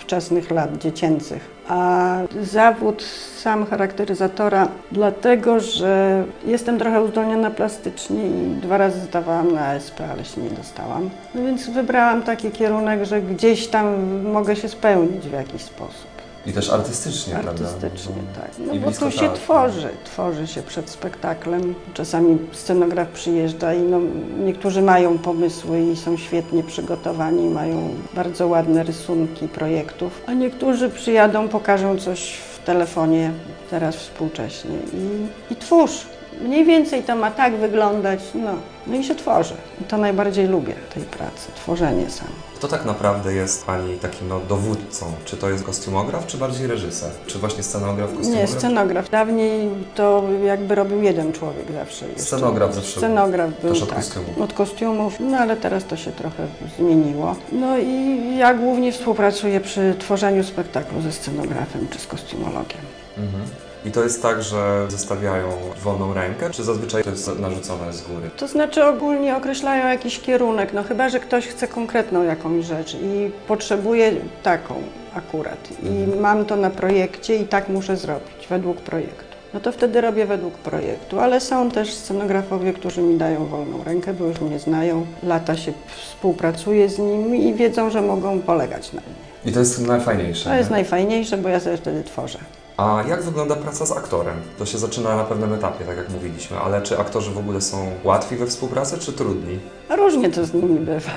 wczesnych 0.00 0.50
lat 0.50 0.78
dziecięcych. 0.78 1.58
A 1.68 2.16
zawód 2.42 3.04
sam 3.38 3.66
charakteryzatora, 3.66 4.68
dlatego 4.92 5.60
że 5.60 6.24
jestem 6.46 6.78
trochę 6.78 7.02
uzdolniona 7.02 7.50
plastycznie 7.50 8.26
i 8.26 8.60
dwa 8.62 8.76
razy 8.78 9.00
zdawałam 9.00 9.52
na 9.54 9.66
ASP, 9.66 10.00
ale 10.12 10.24
się 10.24 10.40
nie 10.40 10.50
dostałam. 10.50 11.10
No 11.34 11.42
więc 11.42 11.68
wybrałam 11.70 12.22
taki 12.22 12.50
kierunek, 12.50 13.04
że 13.04 13.22
gdzieś 13.22 13.66
tam 13.68 14.12
mogę 14.22 14.56
się 14.56 14.68
spełnić 14.68 15.28
w 15.28 15.32
jakiś 15.32 15.62
sposób. 15.62 16.08
I 16.48 16.52
też 16.52 16.70
artystycznie, 16.70 17.36
Artystycznie, 17.36 18.14
prawda? 18.14 18.40
tak. 18.40 18.50
No 18.66 18.72
I 18.72 18.78
bo 18.80 18.90
tu 18.92 19.10
się 19.10 19.18
teatru. 19.20 19.36
tworzy, 19.36 19.88
tworzy 20.04 20.46
się 20.46 20.62
przed 20.62 20.90
spektaklem. 20.90 21.74
Czasami 21.94 22.38
scenograf 22.52 23.08
przyjeżdża 23.08 23.74
i 23.74 23.80
no, 23.82 24.00
niektórzy 24.44 24.82
mają 24.82 25.18
pomysły 25.18 25.80
i 25.80 25.96
są 25.96 26.16
świetnie 26.16 26.62
przygotowani, 26.62 27.48
mają 27.50 27.94
bardzo 28.14 28.46
ładne 28.48 28.82
rysunki 28.82 29.48
projektów, 29.48 30.22
a 30.26 30.32
niektórzy 30.32 30.90
przyjadą, 30.90 31.48
pokażą 31.48 31.98
coś 31.98 32.32
w 32.32 32.64
telefonie, 32.64 33.30
teraz 33.70 33.96
współcześnie 33.96 34.76
i, 34.94 35.52
i 35.52 35.56
twórz. 35.56 36.06
Mniej 36.42 36.64
więcej 36.64 37.02
to 37.02 37.16
ma 37.16 37.30
tak 37.30 37.56
wyglądać, 37.56 38.20
no, 38.34 38.50
no 38.86 38.96
i 38.96 39.04
się 39.04 39.14
tworzy. 39.14 39.54
I 39.80 39.84
to 39.84 39.96
najbardziej 39.98 40.46
lubię 40.46 40.74
tej 40.94 41.02
pracy, 41.02 41.52
tworzenie 41.56 42.10
sam. 42.10 42.28
Kto 42.58 42.68
tak 42.68 42.84
naprawdę 42.84 43.34
jest 43.34 43.66
Pani 43.66 43.98
takim 43.98 44.28
no, 44.28 44.40
dowódcą? 44.48 45.06
Czy 45.24 45.36
to 45.36 45.50
jest 45.50 45.64
kostiumograf, 45.64 46.26
czy 46.26 46.38
bardziej 46.38 46.66
reżyser? 46.66 47.10
Czy 47.26 47.38
właśnie 47.38 47.62
scenograf, 47.62 48.10
kostiumograf? 48.10 48.50
Nie, 48.50 48.58
scenograf. 48.58 49.10
Dawniej 49.10 49.70
to 49.94 50.22
jakby 50.44 50.74
robił 50.74 51.02
jeden 51.02 51.32
człowiek 51.32 51.72
zawsze. 51.72 52.06
jeszcze. 52.08 52.22
Scenograf 52.22 52.74
zawsze 52.74 52.98
Scenograf 52.98 53.50
był, 53.62 53.72
też 53.72 53.82
od 53.82 53.88
tak, 53.88 53.98
kostiumów. 53.98 54.40
Od 54.40 54.52
kostiumów, 54.52 55.16
no 55.20 55.38
ale 55.38 55.56
teraz 55.56 55.84
to 55.84 55.96
się 55.96 56.12
trochę 56.12 56.46
zmieniło. 56.78 57.36
No 57.52 57.78
i 57.78 58.20
ja 58.38 58.54
głównie 58.54 58.92
współpracuję 58.92 59.60
przy 59.60 59.94
tworzeniu 59.98 60.44
spektaklu 60.44 61.02
ze 61.02 61.12
scenografem 61.12 61.88
czy 61.90 61.98
z 61.98 62.06
kostiumologiem. 62.06 62.80
Mhm. 63.18 63.42
I 63.84 63.90
to 63.90 64.02
jest 64.04 64.22
tak, 64.22 64.42
że 64.42 64.86
zostawiają 64.88 65.48
wolną 65.82 66.14
rękę, 66.14 66.50
czy 66.50 66.64
zazwyczaj 66.64 67.04
to 67.04 67.10
jest 67.10 67.38
narzucone 67.38 67.92
z 67.92 68.02
góry? 68.02 68.30
To 68.36 68.48
znaczy 68.48 68.84
ogólnie 68.84 69.36
określają 69.36 69.88
jakiś 69.88 70.20
kierunek, 70.20 70.72
no 70.72 70.82
chyba, 70.82 71.08
że 71.08 71.20
ktoś 71.20 71.46
chce 71.46 71.68
konkretną 71.68 72.22
jakąś 72.22 72.47
rzecz 72.62 72.94
i 72.94 73.30
potrzebuje 73.48 74.12
taką 74.42 74.74
akurat. 75.14 75.68
I 75.82 76.20
mam 76.20 76.44
to 76.44 76.56
na 76.56 76.70
projekcie 76.70 77.36
i 77.36 77.44
tak 77.44 77.68
muszę 77.68 77.96
zrobić, 77.96 78.46
według 78.48 78.76
projektu. 78.76 79.24
No 79.54 79.60
to 79.60 79.72
wtedy 79.72 80.00
robię 80.00 80.26
według 80.26 80.54
projektu, 80.54 81.20
ale 81.20 81.40
są 81.40 81.70
też 81.70 81.94
scenografowie, 81.94 82.72
którzy 82.72 83.02
mi 83.02 83.18
dają 83.18 83.46
wolną 83.46 83.84
rękę, 83.84 84.14
bo 84.14 84.24
już 84.24 84.40
mnie 84.40 84.58
znają, 84.58 85.06
lata 85.22 85.56
się 85.56 85.72
współpracuje 85.96 86.88
z 86.88 86.98
nimi 86.98 87.48
i 87.48 87.54
wiedzą, 87.54 87.90
że 87.90 88.02
mogą 88.02 88.40
polegać 88.40 88.92
na 88.92 89.00
mnie. 89.00 89.28
I 89.44 89.52
to 89.52 89.58
jest 89.58 89.86
najfajniejsze. 89.86 90.50
To 90.50 90.56
jest 90.56 90.70
nie? 90.70 90.76
najfajniejsze, 90.76 91.36
bo 91.36 91.48
ja 91.48 91.60
sobie 91.60 91.76
wtedy 91.76 92.04
tworzę. 92.04 92.38
A 92.78 93.02
jak 93.08 93.22
wygląda 93.22 93.56
praca 93.56 93.86
z 93.86 93.92
aktorem? 93.92 94.34
To 94.58 94.66
się 94.66 94.78
zaczyna 94.78 95.16
na 95.16 95.24
pewnym 95.24 95.52
etapie, 95.54 95.84
tak 95.84 95.96
jak 95.96 96.08
mówiliśmy, 96.10 96.58
ale 96.58 96.82
czy 96.82 96.98
aktorzy 96.98 97.30
w 97.30 97.38
ogóle 97.38 97.60
są 97.60 97.90
łatwi 98.04 98.36
we 98.36 98.46
współpracy, 98.46 98.98
czy 98.98 99.12
trudni? 99.12 99.58
A 99.88 99.96
Różnie 99.96 100.30
to 100.30 100.46
z 100.46 100.54
nimi 100.54 100.78
bywa. 100.80 101.10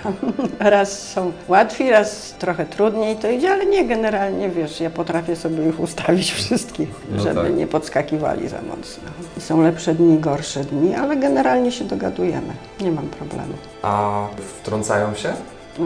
Raz 0.59 1.09
są 1.09 1.31
łatwi, 1.47 1.89
raz 1.89 2.35
trochę 2.39 2.65
trudniej 2.65 3.15
to 3.15 3.29
idzie, 3.29 3.51
ale 3.51 3.65
nie 3.65 3.85
generalnie, 3.87 4.49
wiesz, 4.49 4.79
ja 4.81 4.89
potrafię 4.89 5.35
sobie 5.35 5.69
ich 5.69 5.79
ustawić 5.79 6.31
wszystkich, 6.41 6.89
No 7.11 7.23
żeby 7.23 7.41
tak. 7.41 7.55
nie 7.55 7.67
podskakiwali 7.67 8.47
za 8.49 8.61
mocno. 8.61 9.03
I 9.37 9.41
są 9.41 9.61
lepsze 9.61 9.95
dni, 9.95 10.19
gorsze 10.19 10.63
dni, 10.63 10.95
ale 10.95 11.15
generalnie 11.17 11.71
się 11.71 11.85
dogadujemy. 11.85 12.53
Nie 12.79 12.91
mam 12.91 13.07
problemu. 13.07 13.53
A 13.81 14.27
wtrącają 14.61 15.15
się? 15.15 15.33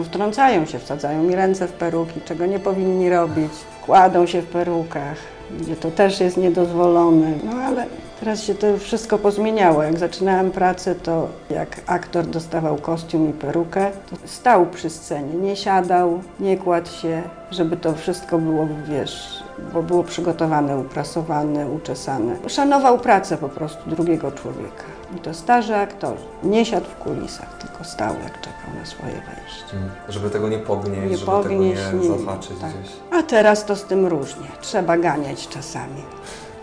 Wtrącają 0.04 0.66
się, 0.66 0.78
wsadzają 0.78 1.22
mi 1.22 1.34
ręce 1.34 1.68
w 1.68 1.72
peruki, 1.72 2.20
czego 2.24 2.46
nie 2.46 2.58
powinni 2.58 3.10
robić. 3.10 3.52
Wkładą 3.82 4.26
się 4.26 4.42
w 4.42 4.46
perukach, 4.46 5.16
gdzie 5.60 5.76
to 5.76 5.90
też 5.90 6.20
jest 6.20 6.36
niedozwolone. 6.36 7.32
No 7.44 7.52
ale 7.52 7.86
teraz 8.20 8.42
się 8.42 8.54
to 8.54 8.78
wszystko 8.78 9.18
pozmieniało. 9.18 9.82
Jak 9.82 9.98
zaczynałam 9.98 10.50
pracę, 10.50 10.94
to 10.94 11.28
jak 11.50 11.80
aktor 11.86 12.26
dostawał 12.26 12.76
kostium 12.76 13.30
i 13.30 13.32
perukę, 13.32 13.90
to 14.10 14.16
stał 14.28 14.66
przy 14.66 14.90
scenie, 14.90 15.34
nie 15.34 15.56
siadał, 15.56 16.20
nie 16.40 16.56
kładł 16.56 16.90
się, 16.90 17.22
żeby 17.50 17.76
to 17.76 17.94
wszystko 17.94 18.38
było, 18.38 18.68
wiesz, 18.88 19.44
bo 19.72 19.82
było 19.82 20.04
przygotowane, 20.04 20.78
uprasowane, 20.78 21.68
uczesane. 21.70 22.36
Szanował 22.48 22.98
pracę 22.98 23.36
po 23.36 23.48
prostu 23.48 23.90
drugiego 23.90 24.32
człowieka. 24.32 24.95
I 25.16 25.18
to 25.18 25.34
starzy 25.34 25.76
aktorzy. 25.76 26.22
Nie 26.42 26.64
siadł 26.64 26.86
w 26.86 26.94
kulisach, 26.96 27.58
tylko 27.58 27.84
stał 27.84 28.14
jak 28.24 28.40
czekał 28.40 28.70
na 28.80 28.86
swoje 28.86 29.12
wejście. 29.12 29.76
Żeby 30.08 30.30
tego 30.30 30.48
nie 30.48 30.58
podnieść, 30.58 31.10
Nie 31.10 31.16
żeby 31.16 31.32
podnieść, 31.32 31.82
tego 31.82 32.02
nie 32.02 32.08
nie- 32.08 32.18
zahaczyć 32.18 32.58
tak. 32.60 32.70
gdzieś. 32.70 32.92
A 33.10 33.22
teraz 33.22 33.64
to 33.64 33.76
z 33.76 33.84
tym 33.84 34.06
różnie. 34.06 34.46
Trzeba 34.60 34.96
ganiać 34.98 35.48
czasami. 35.48 36.02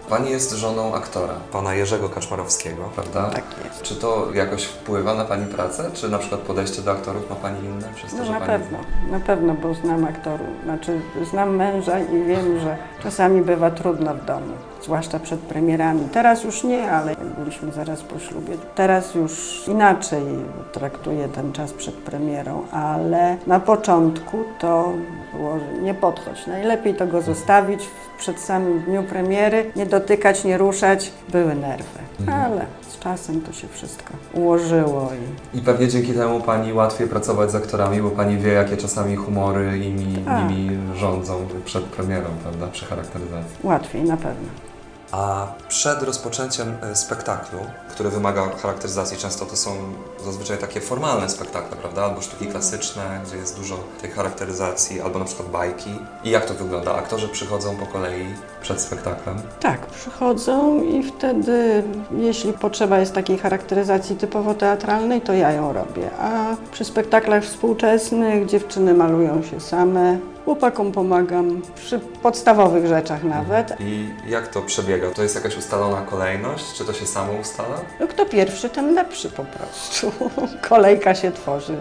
Pani 0.09 0.31
jest 0.31 0.51
żoną 0.51 0.95
aktora, 0.95 1.33
pana 1.51 1.73
Jerzego 1.73 2.09
Kaczmarowskiego, 2.09 2.83
prawda? 2.95 3.29
Tak 3.29 3.43
jest. 3.65 3.81
Czy 3.81 3.95
to 3.95 4.27
jakoś 4.33 4.63
wpływa 4.63 5.13
na 5.13 5.25
Pani 5.25 5.45
pracę? 5.45 5.89
Czy 5.93 6.09
na 6.09 6.17
przykład 6.17 6.41
podejście 6.41 6.81
do 6.81 6.91
aktorów 6.91 7.29
ma 7.29 7.35
Pani 7.35 7.65
inne? 7.65 7.89
Przez 7.95 8.11
to, 8.11 8.17
No 8.17 8.23
na 8.31 8.39
pani... 8.39 8.45
pewno, 8.45 8.77
na 9.11 9.19
pewno, 9.19 9.53
bo 9.53 9.73
znam 9.73 10.05
aktorów, 10.05 10.47
znaczy 10.63 11.01
znam 11.29 11.55
męża 11.55 11.99
i 11.99 12.23
wiem, 12.23 12.59
że 12.59 12.77
czasami 13.03 13.41
bywa 13.41 13.71
trudno 13.71 14.13
w 14.15 14.25
domu, 14.25 14.53
zwłaszcza 14.83 15.19
przed 15.19 15.39
premierami. 15.39 16.01
Teraz 16.13 16.43
już 16.43 16.63
nie, 16.63 16.91
ale 16.91 17.11
jak 17.11 17.25
byliśmy 17.39 17.71
zaraz 17.71 18.01
po 18.01 18.19
ślubie, 18.19 18.53
teraz 18.75 19.15
już 19.15 19.63
inaczej 19.67 20.23
traktuję 20.73 21.27
ten 21.27 21.51
czas 21.53 21.73
przed 21.73 21.95
premierą, 21.95 22.61
ale 22.71 23.37
na 23.47 23.59
początku 23.59 24.37
to 24.59 24.93
było, 25.33 25.57
nie 25.81 25.93
podchodź, 25.93 26.47
najlepiej 26.47 26.95
to 26.95 27.07
go 27.07 27.21
zostawić 27.21 27.81
przed 28.17 28.39
samym 28.39 28.79
dniu 28.81 29.03
premiery, 29.03 29.71
nie 29.75 29.85
dotykać, 29.85 30.43
nie 30.43 30.57
ruszać, 30.57 31.11
były 31.29 31.55
nerwy, 31.55 31.99
ale 32.33 32.65
z 32.89 32.99
czasem 32.99 33.41
to 33.41 33.53
się 33.53 33.67
wszystko 33.67 34.13
ułożyło 34.33 35.09
i 35.53 35.57
I 35.57 35.61
pewnie 35.61 35.87
dzięki 35.87 36.13
temu 36.13 36.41
Pani 36.41 36.73
łatwiej 36.73 37.07
pracować 37.07 37.51
z 37.51 37.55
aktorami, 37.55 38.01
bo 38.01 38.09
Pani 38.09 38.37
wie, 38.37 38.51
jakie 38.53 38.77
czasami 38.77 39.15
humory 39.15 39.77
imi, 39.79 40.17
Tak. 40.25 40.49
nimi 40.49 40.77
rządzą 40.95 41.33
przed 41.65 41.83
premierą, 41.83 42.27
prawda? 42.43 42.67
Przy 42.67 42.85
charakteryzacji. 42.85 43.57
łatwiej 43.63 44.03
na 44.03 44.17
pewno. 44.17 44.47
A 45.13 45.47
przed 45.67 46.03
rozpoczęciem 46.03 46.77
e, 46.81 46.95
spektaklu, 46.95 47.59
który 47.93 48.09
wymaga 48.09 48.49
charakteryzacji, 48.49 49.17
często 49.17 49.45
to 49.45 49.55
są 49.55 49.71
zazwyczaj 50.25 50.57
takie 50.57 50.81
formalne 50.81 51.29
spektakle, 51.29 51.77
prawda? 51.77 52.03
Albo 52.03 52.21
sztuki 52.21 52.47
klasyczne, 52.47 53.21
gdzie 53.27 53.37
jest 53.37 53.59
dużo 53.59 53.75
tej 54.01 54.11
charakteryzacji, 54.11 55.01
albo 55.01 55.19
na 55.19 55.25
przykład 55.25 55.49
bajki. 55.49 55.89
I 56.23 56.29
jak 56.29 56.45
to 56.45 56.53
wygląda? 56.53 56.95
Aktorzy 56.95 57.27
przychodzą 57.29 57.75
po 57.75 57.85
kolei 57.85 58.25
przed 58.61 58.81
spektaklem. 58.81 59.41
Tak, 59.59 59.85
przychodzą 59.85 60.83
i 60.83 61.03
wtedy, 61.03 61.83
jeśli 62.17 62.53
potrzeba 62.53 62.99
jest 62.99 63.13
takiej 63.13 63.37
charakteryzacji 63.37 64.15
typowo 64.15 64.53
teatralnej, 64.53 65.21
to 65.21 65.33
ja 65.33 65.51
ją 65.51 65.73
robię. 65.73 66.09
A 66.19 66.55
przy 66.71 66.85
spektaklach 66.85 67.43
współczesnych 67.43 68.45
dziewczyny 68.45 68.93
malują 68.93 69.43
się 69.43 69.59
same, 69.59 70.17
chłopakom 70.45 70.91
pomagam, 70.91 71.61
przy 71.75 71.99
podstawowych 71.99 72.87
rzeczach 72.87 73.23
nawet. 73.23 73.75
I 73.79 74.09
jak 74.27 74.47
to 74.47 74.61
przebiega? 74.61 75.11
To 75.11 75.23
jest 75.23 75.35
jakaś 75.35 75.57
ustalona 75.57 76.01
kolejność? 76.01 76.73
Czy 76.73 76.85
to 76.85 76.93
się 76.93 77.05
samo 77.05 77.33
ustala? 77.41 77.75
No 77.99 78.07
kto 78.07 78.25
pierwszy, 78.25 78.69
ten 78.69 78.93
lepszy 78.95 79.29
po 79.29 79.43
prostu. 79.45 80.11
Kolejka 80.69 81.15
się 81.15 81.31
tworzy. 81.31 81.75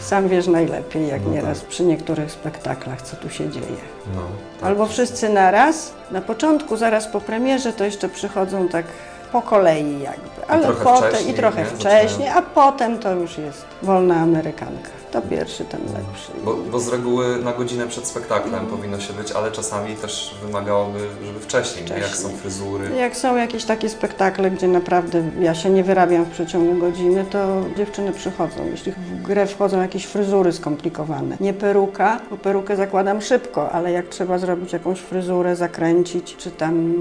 Sam 0.00 0.28
wiesz 0.28 0.46
najlepiej, 0.46 1.08
jak 1.08 1.24
No 1.24 1.30
nieraz 1.32 1.60
tak. 1.60 1.68
przy 1.68 1.82
niektórych 1.84 2.32
spektaklach, 2.32 3.02
co 3.02 3.16
tu 3.16 3.30
się 3.30 3.48
dzieje. 3.50 3.66
No. 4.14 4.22
tak. 4.60 4.68
Albo 4.68 4.86
wszyscy 4.86 5.28
naraz. 5.28 5.92
Na 6.10 6.20
początku, 6.20 6.76
zaraz 6.76 7.06
po 7.06 7.20
premierze, 7.20 7.72
to 7.72 7.84
jeszcze 7.84 8.08
przychodzą 8.08 8.68
tak 8.68 8.86
po 9.32 9.42
kolei 9.42 10.00
jakby. 10.02 10.46
Ale 10.48 10.62
trochę 10.62 10.84
potem 10.84 11.10
wcześniej, 11.10 11.34
i 11.34 11.36
trochę 11.36 11.60
nie? 11.60 11.66
wcześniej, 11.66 12.28
a 12.28 12.42
potem 12.42 12.98
to 12.98 13.12
już 13.12 13.38
jest 13.38 13.64
wolna 13.82 14.14
amerykanka. 14.16 14.90
To 15.12 15.22
pierwszy, 15.22 15.64
ten 15.64 15.80
lepszy. 15.80 16.32
Bo, 16.44 16.54
bo 16.56 16.80
z 16.80 16.88
reguły 16.88 17.38
na 17.44 17.52
godzinę 17.52 17.86
przed 17.88 18.06
spektaklem 18.06 18.66
powinno 18.66 19.00
się 19.00 19.12
być, 19.12 19.32
ale 19.32 19.50
czasami 19.52 19.96
też 19.96 20.34
wymagałoby, 20.46 20.98
żeby 21.26 21.40
wcześniej, 21.40 21.84
nie? 21.84 21.90
jak 21.96 22.06
są 22.06 22.10
Wcześniej. 22.12 22.36
fryzury. 22.40 22.90
Jak 22.96 23.16
są 23.16 23.36
jakieś 23.36 23.64
takie 23.64 23.88
spektakle, 23.88 24.50
gdzie 24.50 24.68
naprawdę 24.68 25.22
ja 25.40 25.54
się 25.54 25.70
nie 25.70 25.84
wyrabiam 25.84 26.24
w 26.24 26.28
przeciągu 26.30 26.80
godziny, 26.80 27.24
to 27.30 27.62
dziewczyny 27.76 28.12
przychodzą. 28.12 28.66
Jeśli 28.70 28.92
w 28.92 29.22
grę 29.22 29.46
wchodzą 29.46 29.80
jakieś 29.82 30.04
fryzury 30.06 30.52
skomplikowane, 30.52 31.36
nie 31.40 31.54
peruka, 31.54 32.20
bo 32.30 32.36
perukę 32.36 32.76
zakładam 32.76 33.20
szybko, 33.22 33.70
ale 33.72 33.92
jak 33.92 34.08
trzeba 34.08 34.38
zrobić 34.38 34.72
jakąś 34.72 35.00
fryzurę, 35.00 35.56
zakręcić, 35.56 36.36
czy 36.36 36.50
tam 36.50 36.92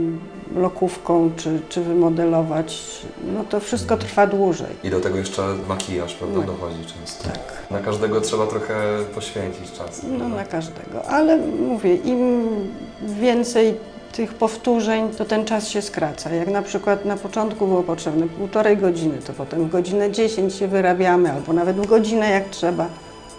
lokówką, 0.56 1.32
czy, 1.38 1.60
czy 1.70 1.82
wymodelować, 1.82 3.02
no 3.36 3.44
to 3.44 3.60
wszystko 3.60 3.98
trwa 3.98 4.28
dłużej. 4.28 4.76
I 4.84 4.90
do 4.90 5.00
tego 5.00 5.18
jeszcze 5.18 5.42
makijaż, 5.70 6.14
prawda, 6.14 6.40
No. 6.40 6.44
dochodzi 6.46 6.86
często. 6.86 7.24
Tak. 7.24 7.40
Na 7.72 7.80
każdego 8.02 8.22
trzeba 8.22 8.48
trochę 8.48 8.76
poświęcić 9.16 9.72
czas. 9.72 10.02
No 10.20 10.30
na 10.30 10.46
każdego, 10.46 11.06
ale 11.06 11.38
mówię, 11.38 11.96
im 11.96 12.48
więcej 13.02 13.78
tych 14.12 14.34
powtórzeń, 14.34 15.10
to 15.10 15.26
ten 15.26 15.46
czas 15.46 15.68
się 15.68 15.82
skraca. 15.82 16.30
Jak 16.30 16.48
na 16.48 16.62
przykład 16.62 17.06
na 17.06 17.18
początku 17.18 17.68
było 17.68 17.84
potrzebne 17.84 18.28
półtorej 18.28 18.78
godziny, 18.78 19.18
to 19.28 19.34
potem 19.34 19.70
godzinę 19.70 20.12
10 20.12 20.56
się 20.56 20.68
wyrabiamy, 20.68 21.32
albo 21.32 21.54
nawet 21.54 21.86
godzinę 21.86 22.30
jak 22.30 22.50
trzeba. 22.50 22.88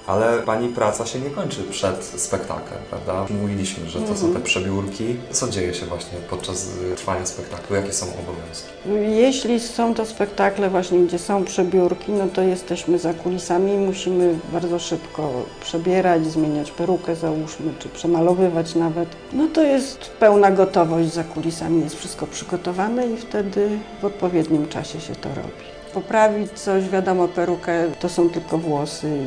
Ale 0.07 0.39
Pani 0.39 0.69
praca 0.69 1.07
się 1.07 1.19
nie 1.19 1.31
kończy 1.31 1.63
przed 1.63 2.05
spektaklem, 2.05 2.79
prawda? 2.91 3.27
Mówiliśmy, 3.43 3.91
że 3.91 4.01
to 4.01 4.17
są 4.17 4.33
te 4.33 4.41
przebiórki. 4.41 5.17
Co 5.31 5.49
dzieje 5.49 5.75
się 5.75 5.87
właśnie 5.87 6.19
podczas 6.31 6.69
y, 6.93 6.97
trwania 6.97 7.27
spektaklu? 7.27 7.77
Jakie 7.77 7.93
są 7.93 8.07
obowiązki? 8.07 8.69
Jeśli 9.17 9.61
są 9.61 9.95
to 9.95 10.07
spektakle 10.07 10.71
właśnie, 10.71 10.99
gdzie 10.99 11.19
są 11.19 11.45
przebiórki, 11.45 12.13
no 12.13 12.27
to 12.35 12.43
jesteśmy 12.43 12.99
za 12.99 13.15
kulisami 13.15 13.73
i 13.73 13.79
musimy 13.79 14.39
bardzo 14.53 14.79
szybko 14.79 15.33
przebierać, 15.61 16.27
zmieniać 16.27 16.71
perukę 16.71 17.17
załóżmy, 17.17 17.73
czy 17.79 17.89
przemalowywać 17.89 18.75
nawet. 18.75 19.09
No 19.33 19.49
to 19.49 19.63
jest 19.63 19.99
pełna 20.21 20.51
gotowość 20.51 21.13
za 21.13 21.25
kulisami, 21.25 21.81
jest 21.83 21.97
wszystko 21.97 22.27
przygotowane 22.27 23.07
i 23.07 23.17
wtedy 23.17 23.79
w 24.01 24.05
odpowiednim 24.05 24.69
czasie 24.69 25.01
się 25.01 25.15
to 25.15 25.29
robi. 25.29 25.72
Poprawić 25.95 26.53
coś, 26.53 26.89
wiadomo, 26.89 27.29
perukę 27.29 27.85
to 28.01 28.09
są 28.09 28.31
tylko 28.31 28.59
włosy 28.59 29.27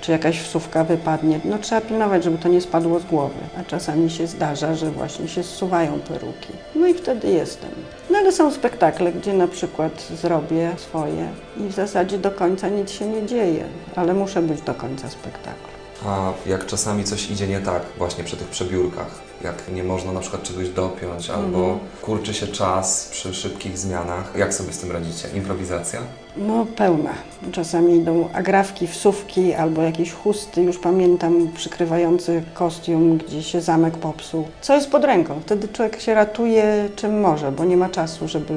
czy 0.00 0.12
jakaś 0.12 0.40
wsówka 0.40 0.84
wypadnie. 0.84 1.40
No 1.44 1.58
trzeba 1.58 1.80
pilnować, 1.80 2.24
żeby 2.24 2.38
to 2.38 2.48
nie 2.48 2.60
spadło 2.60 3.00
z 3.00 3.04
głowy. 3.04 3.34
A 3.60 3.64
czasami 3.64 4.10
się 4.10 4.26
zdarza, 4.26 4.74
że 4.74 4.90
właśnie 4.90 5.28
się 5.28 5.42
zsuwają 5.42 6.00
peruki. 6.00 6.52
No 6.74 6.86
i 6.86 6.94
wtedy 6.94 7.28
jestem. 7.28 7.70
No 8.10 8.18
ale 8.18 8.32
są 8.32 8.50
spektakle, 8.50 9.12
gdzie 9.12 9.32
na 9.32 9.48
przykład 9.48 10.08
zrobię 10.20 10.72
swoje 10.76 11.28
i 11.56 11.68
w 11.68 11.72
zasadzie 11.72 12.18
do 12.18 12.30
końca 12.30 12.68
nic 12.68 12.90
się 12.90 13.06
nie 13.06 13.26
dzieje, 13.26 13.64
ale 13.96 14.14
muszę 14.14 14.42
być 14.42 14.60
do 14.60 14.74
końca 14.74 15.08
spektaklu. 15.10 15.83
A 16.06 16.32
jak 16.46 16.66
czasami 16.66 17.04
coś 17.04 17.30
idzie 17.30 17.46
nie 17.48 17.60
tak 17.60 17.82
właśnie 17.98 18.24
przy 18.24 18.36
tych 18.36 18.48
przebiórkach, 18.48 19.10
jak 19.44 19.54
nie 19.72 19.84
można 19.84 20.12
na 20.12 20.20
przykład 20.20 20.42
czegoś 20.42 20.68
dopiąć, 20.68 21.30
albo 21.30 21.58
Mhm. 21.58 21.78
kurczy 22.02 22.34
się 22.34 22.46
czas 22.46 23.08
przy 23.12 23.34
szybkich 23.34 23.78
zmianach, 23.78 24.32
jak 24.38 24.54
sobie 24.54 24.72
z 24.72 24.78
tym 24.78 24.92
radzicie? 24.92 25.28
Improwizacja? 25.34 26.00
No 26.36 26.66
pełna. 26.76 27.10
Czasami 27.52 27.96
idą 27.96 28.28
agrafki, 28.32 28.86
wsówki 28.86 29.54
albo 29.54 29.82
jakieś 29.82 30.12
chusty, 30.12 30.62
już 30.62 30.78
pamiętam, 30.78 31.48
przykrywający 31.54 32.42
kostium, 32.54 33.18
gdzie 33.18 33.42
się 33.42 33.60
zamek 33.60 33.94
popsuł. 33.98 34.48
Co 34.60 34.74
jest 34.74 34.90
pod 34.90 35.04
ręką? 35.04 35.40
Wtedy 35.40 35.68
człowiek 35.68 36.00
się 36.00 36.14
ratuje 36.14 36.88
czym 36.96 37.20
może, 37.20 37.52
bo 37.52 37.64
nie 37.64 37.76
ma 37.76 37.88
czasu, 37.88 38.28
żeby 38.28 38.54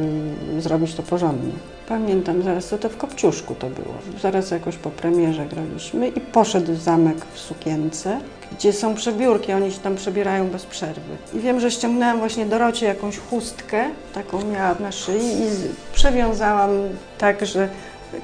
zrobić 0.60 0.94
to 0.96 1.04
porządnie. 1.04 1.52
Pamiętam 1.88 2.44
zaraz, 2.44 2.70
to, 2.70 2.78
to 2.78 2.90
w 2.90 2.98
Kopciuszku 2.98 3.56
to 3.56 3.70
było. 3.70 3.94
Zaraz 4.22 4.52
jakoś 4.52 4.76
po 4.78 4.90
premierze 4.90 5.46
graliśmy 5.46 6.08
i 6.08 6.22
poszedł 6.22 6.76
zamek 6.76 7.26
w 7.34 7.40
sukience, 7.40 8.20
gdzie 8.52 8.74
są 8.74 8.96
przebiórki, 8.96 9.54
oni 9.54 9.72
się 9.72 9.80
tam 9.80 9.96
przebierają 9.96 10.48
bez 10.48 10.66
przerwy. 10.66 11.18
I 11.34 11.40
wiem, 11.40 11.60
że 11.60 11.72
ściągnęłam 11.72 12.20
właśnie 12.20 12.46
Dorocie 12.46 12.86
jakąś 12.86 13.18
chustkę, 13.18 13.86
taką 14.14 14.46
miała 14.46 14.76
na 14.80 14.92
szyi 14.92 15.34
i 15.34 15.48
przewiązałam 15.94 16.70
tak, 17.18 17.46
że 17.46 17.70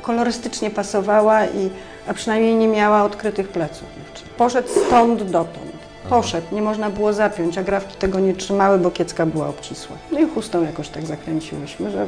kolorystycznie 0.02 0.70
pasowała, 0.70 1.46
i, 1.46 1.70
a 2.08 2.14
przynajmniej 2.14 2.56
nie 2.56 2.68
miała 2.68 3.04
odkrytych 3.04 3.48
pleców. 3.48 3.88
Poszedł 4.38 4.70
stąd 4.88 5.24
dotąd. 5.24 5.73
Poszedł, 6.10 6.48
nie 6.52 6.62
można 6.62 6.90
było 6.90 7.14
zapiąć, 7.14 7.58
a 7.58 7.64
grafki 7.64 7.98
tego 7.98 8.20
nie 8.20 8.34
trzymały, 8.34 8.78
bo 8.78 8.92
kiecka 8.92 9.26
była 9.26 9.48
obcisła. 9.48 9.96
No 10.12 10.20
i 10.20 10.30
chustą 10.30 10.64
jakoś 10.64 10.90
tak 10.90 11.06
zakręciłyśmy, 11.06 11.92
że 11.92 12.08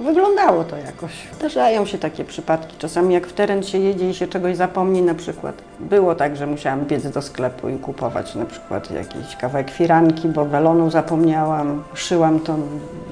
wyglądało 0.00 0.64
to 0.64 0.76
jakoś. 0.76 1.12
Zdarzają 1.38 1.86
się 1.86 1.98
takie 1.98 2.24
przypadki. 2.24 2.76
Czasami 2.78 3.14
jak 3.14 3.26
w 3.26 3.32
teren 3.32 3.62
się 3.62 3.78
jedzie 3.78 4.10
i 4.10 4.14
się 4.14 4.28
czegoś 4.28 4.56
zapomni 4.56 5.02
na 5.02 5.14
przykład. 5.14 5.54
Było 5.80 6.14
tak, 6.14 6.36
że 6.36 6.46
musiałam 6.46 6.84
biec 6.84 7.10
do 7.10 7.22
sklepu 7.22 7.68
i 7.68 7.78
kupować 7.78 8.34
na 8.34 8.44
przykład 8.44 8.90
jakiś 8.90 9.36
kawałek 9.36 9.70
firanki, 9.70 10.28
bo 10.28 10.44
welonu 10.44 10.90
zapomniałam. 10.90 11.82
Szyłam 11.94 12.40
to, 12.40 12.56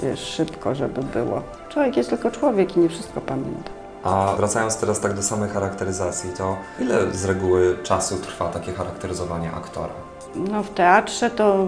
wiesz, 0.03 0.21
szybko, 0.21 0.75
żeby 0.75 1.03
było. 1.03 1.43
Człowiek 1.69 1.97
jest 1.97 2.11
tylko 2.11 2.31
człowiek 2.31 2.77
i 2.77 2.81
nie 2.81 2.89
wszystko 2.89 3.21
pamięta. 3.21 3.71
A 4.03 4.35
wracając 4.37 4.77
teraz 4.77 5.01
tak 5.01 5.15
do 5.15 5.23
samej 5.23 5.51
charakteryzacji, 5.51 6.31
to 6.39 6.57
ile 6.81 7.11
z 7.11 7.25
reguły 7.25 7.77
czasu 7.83 8.17
trwa 8.17 8.49
takie 8.49 8.73
charakteryzowanie 8.73 9.51
aktora? 9.53 10.12
No 10.35 10.63
w 10.63 10.71
teatrze 10.71 11.31
to 11.31 11.67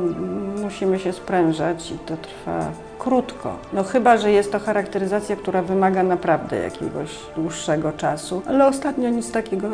musimy 0.62 0.98
się 0.98 1.12
sprężać 1.12 1.90
i 1.90 1.98
to 1.98 2.16
trwa 2.16 2.70
krótko. 2.98 3.56
No 3.72 3.84
chyba, 3.84 4.16
że 4.16 4.32
jest 4.32 4.52
to 4.52 4.58
charakteryzacja, 4.58 5.36
która 5.36 5.62
wymaga 5.62 6.02
naprawdę 6.02 6.56
jakiegoś 6.56 7.10
dłuższego 7.36 7.92
czasu, 7.92 8.42
ale 8.46 8.66
ostatnio 8.66 9.08
nic 9.08 9.32
takiego 9.32 9.68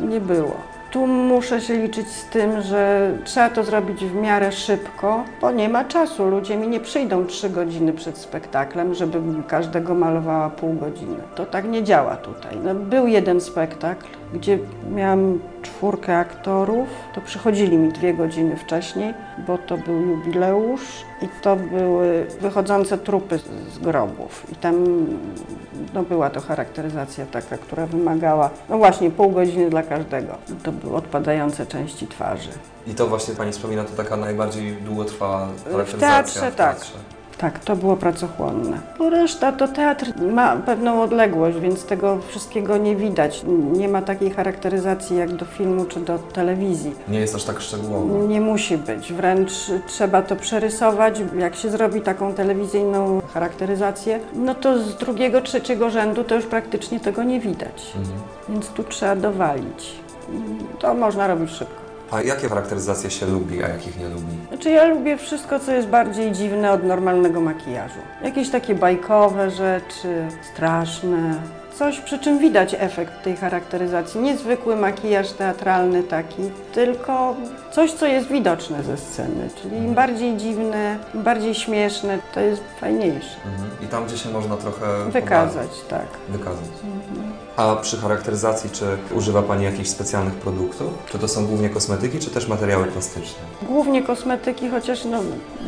nie 0.00 0.20
było. 0.20 0.56
Tu 0.92 1.06
muszę 1.06 1.60
się 1.60 1.76
liczyć 1.76 2.08
z 2.08 2.24
tym, 2.24 2.62
że 2.62 3.12
trzeba 3.24 3.50
to 3.50 3.64
zrobić 3.64 4.04
w 4.04 4.14
miarę 4.14 4.52
szybko, 4.52 5.24
bo 5.40 5.50
nie 5.50 5.68
ma 5.68 5.84
czasu. 5.84 6.28
Ludzie 6.28 6.56
mi 6.56 6.68
nie 6.68 6.80
przyjdą 6.80 7.26
trzy 7.26 7.50
godziny 7.50 7.92
przed 7.92 8.18
spektaklem, 8.18 8.94
żeby 8.94 9.18
każdego 9.48 9.94
malowała 9.94 10.50
pół 10.50 10.74
godziny. 10.74 11.16
To 11.34 11.46
tak 11.46 11.64
nie 11.64 11.82
działa 11.84 12.16
tutaj. 12.16 12.56
No, 12.64 12.74
był 12.74 13.06
jeden 13.06 13.40
spektakl, 13.40 14.06
gdzie 14.34 14.58
miałam 14.94 15.38
czwórkę 15.62 16.18
aktorów, 16.18 16.88
to 17.14 17.20
przychodzili 17.20 17.76
mi 17.76 17.92
dwie 17.92 18.14
godziny 18.14 18.56
wcześniej, 18.56 19.14
bo 19.46 19.58
to 19.58 19.78
był 19.78 20.00
jubileusz 20.00 21.04
i 21.22 21.28
to 21.42 21.56
były 21.56 22.26
wychodzące 22.40 22.98
trupy 22.98 23.38
z- 23.38 23.78
grobów. 23.78 24.46
I 24.52 24.54
tam 24.56 25.06
no, 25.94 26.02
była 26.02 26.30
to 26.30 26.40
charakteryzacja 26.40 27.26
taka, 27.26 27.58
która 27.58 27.86
wymagała, 27.86 28.50
no 28.68 28.78
właśnie, 28.78 29.10
pół 29.10 29.30
godziny 29.30 29.70
dla 29.70 29.82
każdego. 29.82 30.34
To 30.62 30.72
były 30.72 30.96
odpadające 30.96 31.66
części 31.66 32.06
twarzy. 32.06 32.50
I 32.86 32.94
to 32.94 33.06
właśnie 33.06 33.34
pani 33.34 33.52
wspomina, 33.52 33.84
to 33.84 33.96
taka 33.96 34.16
najbardziej 34.16 34.72
długotrwała 34.76 35.48
charakteryzacja 35.72 36.08
teatrze, 36.08 36.40
w 36.40 36.42
tak. 36.42 36.54
teatrze. 36.76 36.92
Tak, 36.92 37.19
to 37.64 37.76
było 37.76 37.96
pracochłonne. 37.96 38.78
Bo 38.98 39.10
reszta 39.10 39.52
to 39.52 39.68
teatr 39.68 40.12
ma 40.32 40.56
pewną 40.56 41.02
odległość, 41.02 41.58
więc 41.58 41.84
tego 41.84 42.18
wszystkiego 42.28 42.76
nie 42.76 42.96
widać. 42.96 43.42
Nie 43.72 43.88
ma 43.88 44.02
takiej 44.02 44.30
charakteryzacji 44.30 45.16
jak 45.16 45.32
do 45.32 45.44
filmu 45.44 45.84
czy 45.84 46.00
do 46.00 46.18
telewizji. 46.18 46.94
Nie 47.08 47.20
jest 47.20 47.34
aż 47.34 47.44
tak 47.44 47.60
szczegółowo. 47.60 48.26
Nie 48.26 48.40
musi 48.40 48.78
być, 48.78 49.12
wręcz 49.12 49.52
trzeba 49.86 50.22
to 50.22 50.36
przerysować. 50.36 51.22
Jak 51.38 51.56
się 51.56 51.70
zrobi 51.70 52.00
taką 52.00 52.34
telewizyjną 52.34 53.20
charakteryzację, 53.34 54.20
no 54.34 54.54
to 54.54 54.78
z 54.78 54.96
drugiego, 54.96 55.40
trzeciego 55.40 55.90
rzędu 55.90 56.24
to 56.24 56.34
już 56.34 56.46
praktycznie 56.46 57.00
tego 57.00 57.22
nie 57.22 57.40
widać. 57.40 57.92
Mhm. 57.96 58.18
Więc 58.48 58.68
tu 58.68 58.84
trzeba 58.84 59.16
dowalić. 59.16 59.94
To 60.78 60.94
można 60.94 61.26
robić 61.26 61.50
szybko. 61.50 61.89
A 62.10 62.22
jakie 62.22 62.48
charakteryzacje 62.48 63.10
się 63.10 63.26
lubi, 63.26 63.64
a 63.64 63.68
jakich 63.68 63.98
nie 63.98 64.08
lubi? 64.08 64.36
Znaczy 64.48 64.70
ja 64.70 64.84
lubię 64.84 65.16
wszystko, 65.16 65.60
co 65.60 65.72
jest 65.72 65.88
bardziej 65.88 66.32
dziwne 66.32 66.72
od 66.72 66.84
normalnego 66.84 67.40
makijażu. 67.40 68.00
Jakieś 68.24 68.50
takie 68.50 68.74
bajkowe 68.74 69.50
rzeczy, 69.50 70.28
straszne. 70.52 71.34
Coś, 71.78 72.00
przy 72.00 72.18
czym 72.18 72.38
widać 72.38 72.76
efekt 72.78 73.24
tej 73.24 73.36
charakteryzacji. 73.36 74.20
Niezwykły 74.20 74.76
makijaż 74.76 75.32
teatralny 75.32 76.02
taki, 76.02 76.42
tylko 76.74 77.36
coś, 77.72 77.92
co 77.92 78.06
jest 78.06 78.28
widoczne 78.28 78.82
ze 78.82 78.96
sceny. 78.96 79.48
Czyli 79.62 79.76
im 79.76 79.94
bardziej 79.94 80.36
dziwne, 80.36 80.98
im 81.14 81.22
bardziej 81.22 81.54
śmieszne, 81.54 82.18
to 82.34 82.40
jest 82.40 82.62
fajniejsze. 82.80 83.36
Mhm. 83.46 83.70
I 83.82 83.86
tam, 83.86 84.06
gdzie 84.06 84.18
się 84.18 84.30
można 84.30 84.56
trochę 84.56 85.10
Wykazać, 85.10 85.70
tak. 85.88 86.06
Wykazać. 86.28 86.64
A 87.56 87.76
przy 87.76 87.96
charakteryzacji, 87.96 88.70
czy 88.70 88.84
używa 89.14 89.42
Pani 89.42 89.64
jakichś 89.64 89.88
specjalnych 89.88 90.34
produktów? 90.34 90.88
Czy 91.12 91.18
to 91.18 91.28
są 91.28 91.46
głównie 91.46 91.70
kosmetyki, 91.70 92.18
czy 92.18 92.30
też 92.30 92.48
materiały 92.48 92.86
plastyczne? 92.86 93.38
Głównie 93.62 94.02
kosmetyki, 94.02 94.70
chociaż 94.70 95.04
no, 95.04 95.18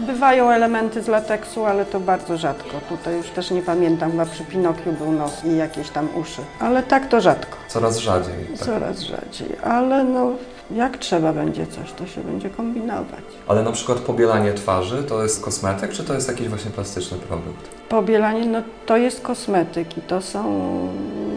bywają 0.07 0.51
elementy 0.51 1.03
z 1.03 1.09
lateksu, 1.09 1.65
ale 1.65 1.85
to 1.87 2.01
bardzo 2.01 2.39
rzadko. 2.39 2.71
Tutaj 2.89 3.17
już 3.17 3.29
też 3.29 3.51
nie 3.51 3.63
pamiętam, 3.63 4.11
chyba 4.11 4.27
przy 4.27 4.45
Pinokiu 4.45 4.93
był 4.93 5.13
nos 5.13 5.45
i 5.45 5.57
jakieś 5.57 5.91
tam 5.95 6.09
uszy. 6.17 6.43
Ale 6.61 6.83
tak 6.83 7.09
to 7.09 7.21
rzadko, 7.21 7.57
Coraz 7.69 7.99
rzadziej. 7.99 8.35
Tak. 8.59 8.67
coraz 8.67 9.01
rzadziej. 9.01 9.49
Ale 9.65 10.05
no, 10.05 10.31
jak 10.71 10.99
trzeba 10.99 11.33
będzie 11.33 11.67
coś, 11.67 11.93
to 11.93 12.07
się 12.07 12.21
będzie 12.21 12.51
kombinować. 12.51 13.25
Ale 13.49 13.63
na 13.63 13.73
przykład 13.73 13.99
pobielanie 13.99 14.53
twarzy 14.53 15.03
to 15.03 15.23
jest 15.23 15.45
kosmetyk, 15.45 15.93
czy 15.93 16.05
to 16.05 16.15
jest 16.15 16.29
jakiś 16.29 16.49
właśnie 16.49 16.71
plastyczny 16.71 17.19
produkt? 17.19 17.69
Pobielanie, 17.89 18.47
no 18.47 18.63
to 18.87 18.97
jest 18.97 19.21
kosmetyk 19.21 19.99
i 19.99 20.01
to 20.01 20.23
są 20.23 20.43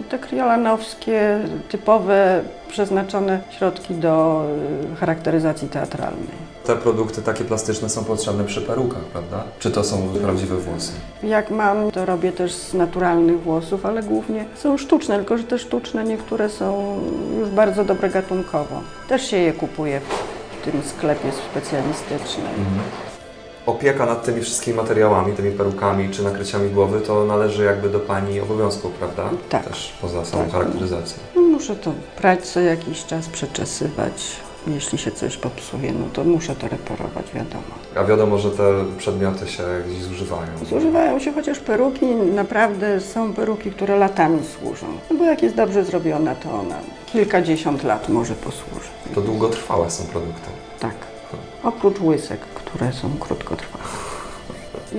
te 0.10 0.20
kriolanowskie, 0.20 1.39
typowe, 1.70 2.41
przeznaczone 2.70 3.39
środki 3.50 3.96
do 3.96 4.46
y, 4.94 4.96
charakteryzacji 4.96 5.68
teatralnej. 5.70 6.55
Te 6.65 6.75
produkty 6.75 7.21
takie 7.21 7.43
plastyczne 7.43 7.89
są 7.89 8.04
potrzebne 8.04 8.43
przy 8.43 8.62
perukach, 8.62 9.01
prawda? 9.04 9.43
Czy 9.60 9.71
to 9.71 9.84
są 9.84 10.10
prawdziwe 10.21 10.56
włosy? 10.56 10.91
Jak 11.23 11.51
mam, 11.51 11.91
to 11.91 12.06
robię 12.06 12.32
też 12.32 12.54
z 12.54 12.73
naturalnych 12.73 13.41
włosów, 13.41 13.86
ale 13.86 14.04
głównie 14.04 14.45
są 14.56 14.78
sztuczne, 14.78 15.15
tylko 15.17 15.38
że 15.38 15.43
te 15.43 15.60
sztuczne 15.60 16.04
niektóre 16.04 16.49
są 16.49 16.99
już 17.39 17.49
bardzo 17.49 17.86
dobre 17.86 18.10
gatunkowo. 18.10 18.82
Też 19.10 19.28
się 19.30 19.38
je 19.38 19.54
kupuje 19.54 19.99
w 20.62 20.65
tym 20.65 20.82
sklepie 20.97 21.32
specjalistycznym. 21.51 22.45
Opieka 23.65 24.06
nad 24.06 24.23
tymi 24.25 24.41
wszystkimi 24.41 24.78
materiałami, 24.78 25.34
tymi 25.34 25.51
perukami 25.51 26.10
czy 26.10 26.23
nakryciami 26.23 26.69
głowy, 26.69 27.01
to 27.01 27.25
należy 27.25 27.63
jakby 27.63 27.89
do 27.89 27.99
Pani 27.99 28.39
obowiązków, 28.39 28.91
prawda? 28.91 29.23
Tak. 29.49 29.65
Też 29.67 29.93
poza 30.01 30.25
samą 30.25 30.43
Tak. 30.43 30.51
charakteryzacją. 30.54 31.17
No, 31.36 31.41
Muszę 31.41 31.75
to 31.75 31.91
prać 32.17 32.47
co 32.47 32.60
jakiś 32.60 33.06
czas, 33.06 33.28
przeczesywać. 33.28 34.13
Jeśli 34.67 34.97
się 34.97 35.12
coś 35.12 35.38
popsuje, 35.38 35.93
no 35.93 36.06
to 36.13 36.23
muszę 36.23 36.56
to 36.56 36.67
reparować, 36.67 37.25
wiadomo. 37.34 37.73
A 37.95 38.04
wiadomo, 38.04 38.38
że 38.38 38.51
te 38.51 38.86
przedmioty 38.97 39.47
się 39.47 39.63
gdzieś 39.88 40.04
zużywają. 40.04 40.47
Zużywają 40.69 41.19
się 41.19 41.34
chociaż 41.34 41.60
peruki, 41.60 42.06
naprawdę 42.15 43.01
są 43.01 43.34
peruki, 43.34 43.71
które 43.71 43.97
latami 43.97 44.39
służą. 44.60 44.88
No 45.12 45.17
bo 45.17 45.23
jak 45.23 45.43
jest 45.43 45.56
dobrze 45.56 45.86
zrobiona, 45.86 46.36
to 46.36 46.51
ona 46.51 46.75
kilkadziesiąt 47.13 47.84
lat 47.84 48.10
może 48.10 48.34
posłużyć. 48.34 48.91
To 49.15 49.21
długotrwałe 49.21 49.91
są 49.91 50.04
produkty. 50.04 50.49
Tak. 50.80 50.95
Oprócz 51.63 52.01
łysek, 52.01 52.39
które 52.39 52.93
są 52.93 53.10
krótkotrwałe. 53.19 53.84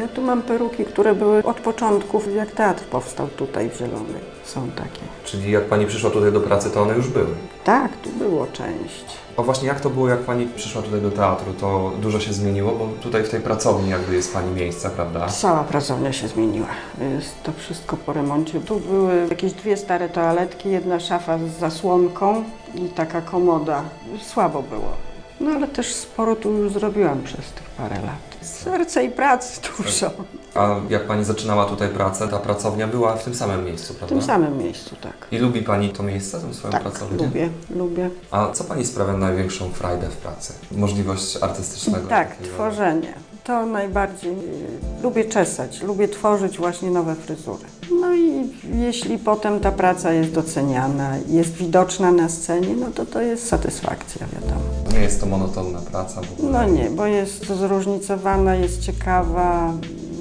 Ja 0.01 0.09
tu 0.09 0.23
mam 0.23 0.43
peruki, 0.43 0.85
które 0.85 1.15
były 1.15 1.43
od 1.43 1.61
początków, 1.61 2.35
jak 2.35 2.51
teatr 2.51 2.85
powstał 2.85 3.29
tutaj 3.29 3.71
w 3.71 3.79
Zielonej. 3.79 4.36
Są 4.47 4.71
takie. 4.71 5.01
Czyli 5.25 5.51
jak 5.51 5.65
Pani 5.65 5.87
przyszła 5.87 6.11
tutaj 6.11 6.33
do 6.33 6.41
pracy, 6.41 6.71
to 6.71 6.83
one 6.83 6.95
już 6.95 7.09
były. 7.09 7.27
Tak, 7.65 7.97
tu 7.97 8.11
było 8.11 8.47
część. 8.47 9.05
A 9.37 9.43
właśnie 9.43 9.69
jak 9.69 9.81
to 9.81 9.91
było, 9.91 10.09
jak 10.09 10.21
Pani 10.21 10.47
przyszła 10.57 10.83
tutaj 10.83 11.01
do 11.01 11.11
teatru, 11.11 11.53
to 11.61 11.93
dużo 12.01 12.21
się 12.21 12.33
zmieniło, 12.33 12.73
bo 12.73 12.89
tutaj 13.03 13.25
w 13.25 13.29
tej 13.29 13.41
pracowni 13.41 13.91
jakby 13.91 14.15
jest 14.15 14.35
Pani 14.35 14.53
miejsce, 14.53 14.91
prawda? 14.91 15.27
Cała 15.29 15.65
pracownia 15.65 16.13
się 16.13 16.29
zmieniła. 16.29 16.67
Jest 17.15 17.43
to 17.43 17.53
wszystko 17.53 17.97
po 17.97 18.13
remoncie. 18.13 18.61
Tu 18.61 18.81
były 18.81 19.27
jakieś 19.31 19.53
dwie 19.53 19.77
stare 19.77 20.09
toaletki, 20.09 20.71
jedna 20.71 21.01
szafa 21.01 21.39
z 21.39 21.61
zasłonką 21.61 22.45
i 22.75 22.81
taka 22.89 23.21
komoda. 23.21 23.83
Słabo 24.23 24.63
było. 24.63 25.06
No 25.41 25.51
ale 25.51 25.69
też 25.69 25.95
sporo 25.95 26.37
tu 26.37 26.53
już 26.53 26.73
zrobiłam 26.73 27.23
przez 27.23 27.41
tych 27.51 27.65
parę 27.77 27.95
lat. 27.97 28.37
Serce 28.47 29.05
i 29.05 29.11
pracy 29.11 29.61
dużo. 29.79 30.11
A 30.55 30.77
jak 30.89 31.07
Pani 31.07 31.25
zaczynała 31.25 31.65
tutaj 31.65 31.89
pracę, 31.89 32.29
ta 32.29 32.39
pracownia 32.39 32.87
była 32.89 33.17
w 33.17 33.25
tym 33.25 33.35
samym 33.35 33.65
miejscu, 33.65 33.95
W 33.95 33.97
prawda? 33.97 34.17
tym 34.17 34.25
samym 34.25 34.59
miejscu, 34.59 34.97
tak. 35.03 35.13
I 35.33 35.39
lubi 35.39 35.63
Pani 35.63 35.89
to 35.89 36.03
miejsce, 36.03 36.41
tę 36.41 36.55
swoją 36.55 36.73
Tak, 36.73 36.83
pracownię? 36.83 37.17
lubię, 37.27 37.49
lubię. 37.77 38.11
A 38.31 38.51
co 38.53 38.65
Pani 38.65 38.87
sprawia 38.87 39.13
największą 39.13 39.71
frajdę 39.71 40.09
w 40.09 40.17
pracy? 40.17 40.53
Możliwość 40.73 41.39
artystycznego? 41.43 42.09
Tak, 42.09 42.37
tworzenie. 42.37 43.15
To 43.47 43.67
najbardziej 43.67 44.33
y, 44.33 45.03
lubię 45.03 45.25
czesać, 45.25 45.83
lubię 45.83 46.09
tworzyć 46.09 46.59
właśnie 46.59 46.91
nowe 46.91 47.15
fryzury. 47.15 47.65
No 48.01 48.15
i 48.15 48.51
jeśli 48.75 49.19
potem 49.19 49.61
ta 49.61 49.73
praca 49.73 50.13
jest 50.13 50.31
doceniana, 50.33 51.17
jest 51.29 51.53
widoczna 51.53 52.13
na 52.13 52.29
scenie, 52.29 52.77
no 52.81 52.87
to 52.95 53.07
to 53.07 53.23
jest 53.23 53.49
satysfakcja, 53.49 54.27
wiadomo. 54.27 54.61
Nie 54.93 54.99
jest 54.99 55.21
to 55.21 55.27
monotonna 55.27 55.79
praca 55.79 56.21
w 56.23 56.33
ogóle. 56.33 56.53
No 56.53 56.75
nie, 56.75 56.91
bo 56.91 57.07
jest 57.07 57.47
zróżnicowana, 57.47 58.55
jest 58.55 58.81
ciekawa, 58.81 59.73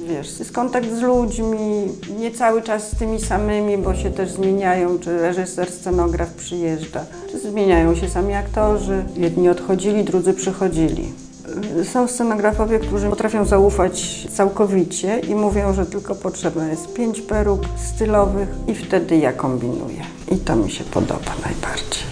wiesz, 0.08 0.38
jest 0.38 0.52
kontakt 0.52 0.90
z 0.98 1.02
ludźmi, 1.02 1.88
nie 2.18 2.30
cały 2.30 2.62
czas 2.62 2.90
z 2.92 2.96
tymi 2.96 3.20
samymi, 3.20 3.78
bo 3.78 3.94
się 3.94 4.10
też 4.10 4.30
zmieniają, 4.30 4.98
czy 4.98 5.18
reżyser, 5.18 5.70
scenograf 5.70 6.30
przyjeżdża, 6.34 7.04
czy 7.30 7.38
zmieniają 7.38 7.94
się 7.94 8.08
sami 8.08 8.34
aktorzy. 8.34 9.04
Jedni 9.16 9.48
odchodzili, 9.48 10.04
drudzy 10.04 10.34
przychodzili. 10.34 11.25
Są 11.92 12.08
scenografowie, 12.08 12.78
którzy 12.78 13.10
potrafią 13.10 13.44
zaufać 13.44 14.26
całkowicie 14.34 15.18
i 15.18 15.34
mówią, 15.34 15.74
że 15.74 15.86
tylko 15.86 16.14
potrzebne 16.14 16.68
jest 16.68 16.92
pięć 16.94 17.20
peruk 17.20 17.60
stylowych 17.94 18.48
i 18.66 18.74
wtedy 18.74 19.16
ja 19.16 19.32
kombinuję. 19.32 20.02
I 20.32 20.36
to 20.36 20.56
mi 20.56 20.70
się 20.70 20.84
podoba 20.84 21.32
najbardziej. 21.44 22.06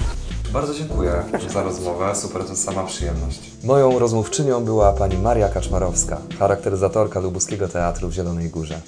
Bardzo 0.52 0.74
dziękuję 0.74 1.12
za 1.52 1.62
rozmowę, 1.62 2.14
super, 2.14 2.44
to 2.44 2.56
sama 2.56 2.84
przyjemność. 2.84 3.50
Moją 3.64 3.98
rozmówczynią 3.98 4.64
była 4.64 4.92
pani 4.92 5.18
Maria 5.18 5.48
Kaczmarowska, 5.48 6.20
charakteryzatorka 6.38 7.20
Lubuskiego 7.20 7.68
Teatru 7.68 8.08
w 8.08 8.12
Zielonej 8.12 8.50
Górze. 8.50 8.80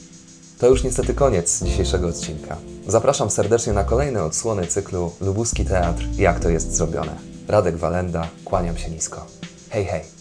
To 0.59 0.69
już 0.69 0.85
niestety 0.85 1.15
koniec 1.15 1.63
dzisiejszego 1.65 2.09
odcinka. 2.09 2.57
Zapraszam 2.89 3.31
serdecznie 3.31 3.73
na 3.73 3.85
kolejne 3.85 4.25
odsłony 4.25 4.67
cyklu 4.67 5.13
Lubuski 5.21 5.65
Teatr 5.65 6.03
Jak 6.19 6.41
to 6.41 6.49
jest 6.49 6.75
zrobione. 6.75 7.17
Radek 7.49 7.77
Walenda, 7.77 8.29
kłaniam 8.45 8.77
się 8.77 8.91
nisko. 8.91 9.27
Hej, 9.71 9.85
hej! 9.85 10.16